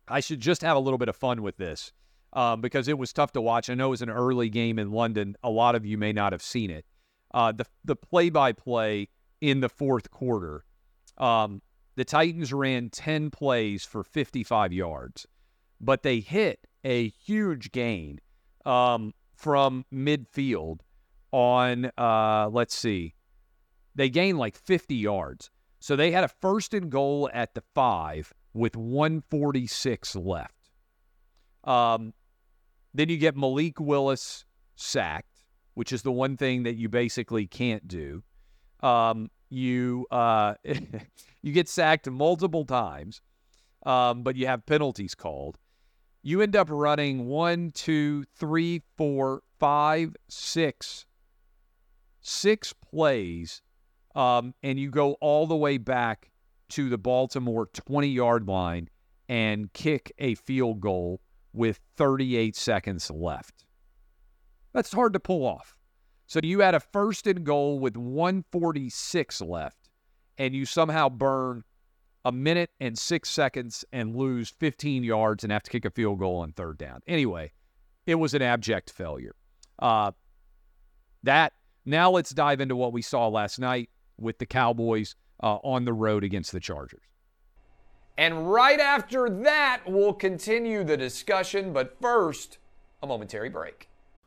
I 0.08 0.20
should 0.20 0.40
just 0.40 0.62
have 0.62 0.76
a 0.76 0.80
little 0.80 0.96
bit 0.96 1.08
of 1.08 1.16
fun 1.16 1.42
with 1.42 1.58
this 1.58 1.92
um, 2.32 2.60
because 2.60 2.88
it 2.88 2.96
was 2.96 3.12
tough 3.12 3.32
to 3.32 3.42
watch. 3.42 3.68
I 3.68 3.74
know 3.74 3.88
it 3.88 3.90
was 3.90 4.02
an 4.02 4.10
early 4.10 4.48
game 4.48 4.78
in 4.78 4.90
London. 4.90 5.36
A 5.42 5.50
lot 5.50 5.74
of 5.74 5.84
you 5.84 5.98
may 5.98 6.12
not 6.12 6.32
have 6.32 6.42
seen 6.42 6.70
it. 6.70 6.86
Uh, 7.34 7.52
the 7.52 7.66
the 7.84 7.96
play 7.96 8.30
by 8.30 8.52
play 8.52 9.08
in 9.40 9.60
the 9.60 9.68
fourth 9.68 10.10
quarter, 10.10 10.64
um, 11.18 11.60
the 11.96 12.04
Titans 12.04 12.52
ran 12.52 12.90
ten 12.90 13.30
plays 13.30 13.84
for 13.84 14.04
55 14.04 14.72
yards, 14.72 15.26
but 15.80 16.02
they 16.02 16.20
hit 16.20 16.66
a 16.84 17.08
huge 17.08 17.72
gain 17.72 18.20
um, 18.64 19.12
from 19.34 19.84
midfield 19.92 20.80
on. 21.32 21.90
Uh, 21.98 22.48
let's 22.52 22.74
see, 22.74 23.14
they 23.94 24.10
gained 24.10 24.38
like 24.38 24.56
50 24.56 24.94
yards. 24.94 25.50
So 25.80 25.96
they 25.96 26.10
had 26.10 26.24
a 26.24 26.28
first 26.28 26.74
and 26.74 26.90
goal 26.90 27.30
at 27.32 27.54
the 27.54 27.62
five 27.74 28.32
with 28.52 28.76
146 28.76 30.16
left. 30.16 30.70
Um, 31.64 32.14
then 32.94 33.08
you 33.08 33.18
get 33.18 33.36
Malik 33.36 33.78
Willis 33.78 34.44
sacked, 34.74 35.44
which 35.74 35.92
is 35.92 36.02
the 36.02 36.12
one 36.12 36.36
thing 36.36 36.62
that 36.62 36.76
you 36.76 36.88
basically 36.88 37.46
can't 37.46 37.86
do. 37.86 38.22
Um, 38.80 39.30
you 39.48 40.06
uh, 40.10 40.54
you 41.42 41.52
get 41.52 41.68
sacked 41.68 42.08
multiple 42.10 42.64
times, 42.64 43.20
um, 43.84 44.22
but 44.22 44.36
you 44.36 44.46
have 44.46 44.66
penalties 44.66 45.14
called. 45.14 45.58
You 46.22 46.40
end 46.40 46.56
up 46.56 46.68
running 46.70 47.26
one, 47.26 47.70
two, 47.70 48.24
three, 48.36 48.82
four, 48.96 49.42
five, 49.58 50.16
six, 50.28 51.06
six 52.20 52.72
plays 52.72 53.62
um, 54.16 54.54
and 54.62 54.80
you 54.80 54.90
go 54.90 55.12
all 55.20 55.46
the 55.46 55.54
way 55.54 55.76
back 55.76 56.30
to 56.70 56.88
the 56.88 56.98
Baltimore 56.98 57.66
20 57.66 58.08
yard 58.08 58.48
line 58.48 58.88
and 59.28 59.72
kick 59.74 60.10
a 60.18 60.34
field 60.34 60.80
goal 60.80 61.20
with 61.52 61.78
38 61.96 62.56
seconds 62.56 63.10
left. 63.10 63.66
That's 64.72 64.92
hard 64.92 65.12
to 65.12 65.20
pull 65.20 65.44
off. 65.44 65.75
So 66.26 66.40
you 66.42 66.60
had 66.60 66.74
a 66.74 66.80
first 66.80 67.26
and 67.26 67.44
goal 67.44 67.78
with 67.78 67.96
146 67.96 69.40
left, 69.40 69.88
and 70.38 70.54
you 70.54 70.66
somehow 70.66 71.08
burn 71.08 71.64
a 72.24 72.32
minute 72.32 72.70
and 72.80 72.98
six 72.98 73.30
seconds 73.30 73.84
and 73.92 74.16
lose 74.16 74.50
15 74.50 75.04
yards 75.04 75.44
and 75.44 75.52
have 75.52 75.62
to 75.62 75.70
kick 75.70 75.84
a 75.84 75.90
field 75.90 76.18
goal 76.18 76.38
on 76.38 76.52
third 76.52 76.76
down. 76.76 77.00
Anyway, 77.06 77.52
it 78.06 78.16
was 78.16 78.34
an 78.34 78.42
abject 78.42 78.90
failure. 78.90 79.36
Uh, 79.78 80.10
that 81.22 81.52
now 81.84 82.10
let's 82.10 82.30
dive 82.30 82.60
into 82.60 82.74
what 82.74 82.92
we 82.92 83.02
saw 83.02 83.28
last 83.28 83.60
night 83.60 83.90
with 84.18 84.38
the 84.38 84.46
Cowboys 84.46 85.14
uh, 85.40 85.56
on 85.56 85.84
the 85.84 85.92
road 85.92 86.24
against 86.24 86.50
the 86.50 86.60
Chargers. 86.60 87.04
And 88.18 88.50
right 88.50 88.80
after 88.80 89.28
that, 89.28 89.82
we'll 89.86 90.14
continue 90.14 90.82
the 90.82 90.96
discussion. 90.96 91.72
But 91.72 92.00
first, 92.00 92.58
a 93.02 93.06
momentary 93.06 93.50
break. 93.50 93.88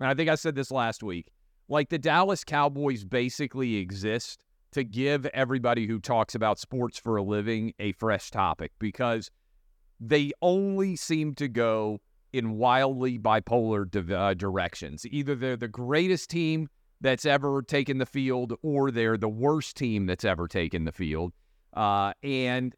and 0.00 0.08
I 0.08 0.14
think 0.14 0.28
I 0.28 0.34
said 0.34 0.54
this 0.54 0.70
last 0.70 1.02
week, 1.02 1.30
like 1.68 1.88
the 1.88 1.98
Dallas 1.98 2.44
Cowboys 2.44 3.04
basically 3.04 3.76
exist 3.76 4.44
to 4.72 4.84
give 4.84 5.26
everybody 5.26 5.86
who 5.86 5.98
talks 5.98 6.34
about 6.34 6.58
sports 6.58 6.98
for 6.98 7.16
a 7.16 7.22
living 7.22 7.72
a 7.78 7.92
fresh 7.92 8.30
topic 8.30 8.72
because 8.78 9.30
they 10.00 10.32
only 10.42 10.96
seem 10.96 11.34
to 11.36 11.48
go 11.48 11.98
in 12.32 12.58
wildly 12.58 13.18
bipolar 13.18 13.90
di- 13.90 14.14
uh, 14.14 14.34
directions. 14.34 15.06
Either 15.06 15.34
they're 15.34 15.56
the 15.56 15.68
greatest 15.68 16.28
team 16.28 16.68
that's 17.00 17.24
ever 17.24 17.62
taken 17.62 17.98
the 17.98 18.06
field, 18.06 18.54
or 18.62 18.90
they're 18.90 19.16
the 19.16 19.28
worst 19.28 19.76
team 19.76 20.06
that's 20.06 20.24
ever 20.24 20.46
taken 20.48 20.84
the 20.84 20.92
field. 20.92 21.32
Uh, 21.74 22.12
and 22.22 22.74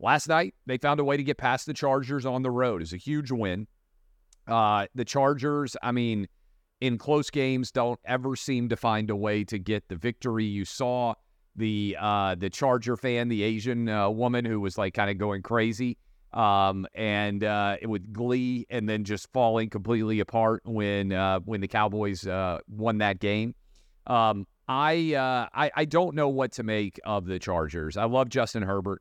last 0.00 0.28
night, 0.28 0.54
they 0.66 0.78
found 0.78 1.00
a 1.00 1.04
way 1.04 1.16
to 1.16 1.22
get 1.24 1.38
past 1.38 1.66
the 1.66 1.74
Chargers 1.74 2.26
on 2.26 2.42
the 2.42 2.50
road. 2.50 2.82
It's 2.82 2.92
a 2.92 2.96
huge 2.96 3.30
win. 3.30 3.66
Uh, 4.46 4.86
the 4.94 5.04
Chargers, 5.04 5.76
I 5.82 5.92
mean, 5.92 6.28
in 6.84 6.98
close 6.98 7.30
games, 7.30 7.70
don't 7.70 7.98
ever 8.04 8.36
seem 8.36 8.68
to 8.68 8.76
find 8.76 9.08
a 9.08 9.16
way 9.16 9.42
to 9.42 9.58
get 9.58 9.88
the 9.88 9.96
victory. 9.96 10.44
You 10.44 10.66
saw 10.66 11.14
the 11.56 11.96
uh, 11.98 12.34
the 12.34 12.50
Charger 12.50 12.98
fan, 12.98 13.28
the 13.28 13.42
Asian 13.42 13.88
uh, 13.88 14.10
woman 14.10 14.44
who 14.44 14.60
was 14.60 14.76
like 14.76 14.92
kind 14.92 15.08
of 15.08 15.16
going 15.16 15.40
crazy 15.40 15.96
um, 16.34 16.86
and 16.94 17.42
uh, 17.42 17.78
with 17.84 18.12
glee, 18.12 18.66
and 18.68 18.86
then 18.86 19.02
just 19.04 19.32
falling 19.32 19.70
completely 19.70 20.20
apart 20.20 20.60
when 20.66 21.12
uh, 21.12 21.40
when 21.40 21.62
the 21.62 21.68
Cowboys 21.68 22.26
uh, 22.26 22.58
won 22.68 22.98
that 22.98 23.18
game. 23.18 23.54
Um, 24.06 24.46
I, 24.68 25.14
uh, 25.14 25.48
I 25.54 25.70
I 25.74 25.84
don't 25.86 26.14
know 26.14 26.28
what 26.28 26.52
to 26.52 26.64
make 26.64 27.00
of 27.06 27.24
the 27.24 27.38
Chargers. 27.38 27.96
I 27.96 28.04
love 28.04 28.28
Justin 28.28 28.62
Herbert. 28.62 29.00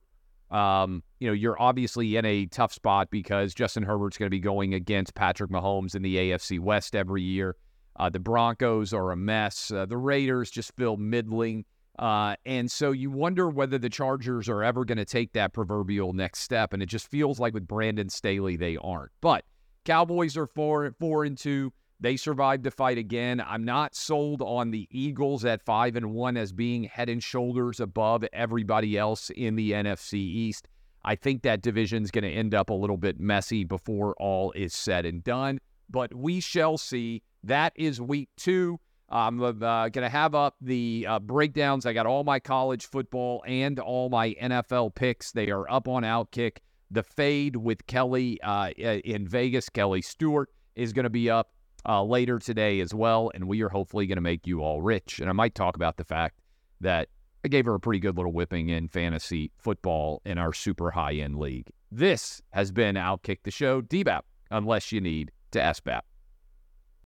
Um, 0.51 1.03
you 1.19 1.27
know, 1.27 1.33
you're 1.33 1.61
obviously 1.61 2.15
in 2.15 2.23
a 2.23 2.45
tough 2.45 2.71
spot 2.71 3.09
because 3.11 3.53
Justin 3.53 3.83
Herbert's 3.83 4.17
going 4.17 4.27
to 4.27 4.29
be 4.29 4.39
going 4.39 4.73
against 4.73 5.15
Patrick 5.15 5.51
Mahomes 5.51 5.95
in 5.95 6.01
the 6.01 6.15
AFC 6.15 6.61
West 6.61 6.95
every 6.95 7.23
year. 7.23 7.57
Uh, 7.95 8.10
the 8.10 8.19
Broncos 8.19 8.93
are 8.93 9.12
a 9.12 9.15
mess. 9.15 9.71
Uh, 9.71 9.86
the 9.86 9.97
Raiders 9.97 10.49
just 10.49 10.75
feel 10.75 10.97
middling. 10.97 11.65
Uh, 11.99 12.36
and 12.45 12.71
so 12.71 12.91
you 12.91 13.12
wonder 13.12 13.49
whether 13.49 13.77
the 13.77 13.89
Chargers 13.89 14.49
are 14.49 14.63
ever 14.63 14.84
going 14.84 14.97
to 14.97 15.06
take 15.06 15.34
that 15.34 15.53
proverbial 15.53 16.13
next 16.13 16.39
step. 16.39 16.73
And 16.73 16.82
it 16.82 16.88
just 16.88 17.10
feels 17.10 17.39
like 17.39 17.53
with 17.53 17.67
Brandon 17.67 18.10
Staley, 18.10 18.56
they 18.56 18.77
aren't. 18.77 19.12
But 19.21 19.45
Cowboys 19.86 20.38
are 20.38 20.47
four, 20.47 20.91
four 20.99 21.25
and 21.25 21.38
two. 21.38 21.71
They 21.99 22.17
survived 22.17 22.63
the 22.63 22.71
fight 22.71 22.97
again. 22.97 23.41
I'm 23.45 23.63
not 23.63 23.95
sold 23.95 24.41
on 24.41 24.71
the 24.71 24.88
Eagles 24.91 25.45
at 25.45 25.62
five 25.62 25.95
and 25.95 26.12
one 26.13 26.36
as 26.36 26.51
being 26.51 26.84
head 26.84 27.10
and 27.10 27.23
shoulders 27.23 27.79
above 27.79 28.25
everybody 28.34 28.97
else 28.97 29.29
in 29.29 29.56
the 29.56 29.71
NFC 29.71 30.15
East. 30.15 30.67
I 31.06 31.15
think 31.15 31.43
that 31.43 31.62
division's 31.62 32.12
going 32.12 32.23
to 32.23 32.32
end 32.32 32.56
up 32.56 32.69
a 32.69 32.73
little 32.73 32.97
bit 32.97 33.19
messy 33.19 33.63
before 33.63 34.15
all 34.19 34.51
is 34.53 34.73
said 34.73 35.06
and 35.06 35.23
done, 35.23 35.60
but 35.89 36.13
we 36.13 36.39
shall 36.39 36.77
see. 36.77 37.21
That 37.43 37.73
is 37.75 37.99
week 37.99 38.29
two. 38.38 38.79
I'm 39.10 39.41
uh, 39.43 39.51
going 39.51 39.91
to 39.91 40.10
have 40.10 40.34
up 40.34 40.56
the 40.60 41.06
uh, 41.08 41.19
breakdowns. 41.19 41.86
I 41.86 41.93
got 41.93 42.06
all 42.06 42.23
my 42.23 42.39
college 42.39 42.88
football 42.88 43.43
and 43.45 43.79
all 43.79 44.10
my 44.10 44.34
NFL 44.41 44.95
picks. 44.95 45.32
They 45.32 45.51
are 45.51 45.69
up 45.69 45.88
on 45.88 46.03
Outkick. 46.03 46.58
The 46.89 47.03
fade 47.03 47.56
with 47.56 47.86
Kelly 47.86 48.41
uh, 48.41 48.69
in 48.69 49.27
Vegas, 49.27 49.69
Kelly 49.69 50.01
Stewart, 50.01 50.49
is 50.75 50.93
going 50.93 51.03
to 51.03 51.10
be 51.10 51.29
up 51.29 51.51
uh, 51.88 52.03
later 52.03 52.39
today 52.39 52.79
as 52.79 52.93
well. 52.93 53.29
And 53.36 53.47
we 53.47 53.62
are 53.62 53.69
hopefully 53.69 54.08
going 54.08 54.17
to 54.17 54.21
make 54.21 54.47
you 54.47 54.62
all 54.62 54.82
rich. 54.82 55.19
And 55.19 55.29
I 55.29 55.34
might 55.34 55.53
talk 55.53 55.75
about 55.75 55.97
the 55.97 56.06
fact 56.06 56.39
that 56.82 57.10
I 57.45 57.49
gave 57.49 57.65
her 57.65 57.75
a 57.75 57.79
pretty 57.79 57.99
good 57.99 58.15
little 58.15 58.32
whipping 58.32 58.69
in 58.69 58.88
fantasy 58.88 59.51
football 59.58 60.21
in 60.25 60.38
our 60.38 60.53
super 60.53 60.91
high 60.91 61.15
end 61.15 61.38
league. 61.38 61.69
This 61.91 62.41
has 62.51 62.71
been 62.71 62.95
Outkick 62.95 63.39
the 63.43 63.51
Show, 63.51 63.82
DBAP, 63.82 64.21
unless 64.49 64.91
you 64.91 65.01
need 65.01 65.32
to 65.51 65.60
SBAP. 65.60 66.01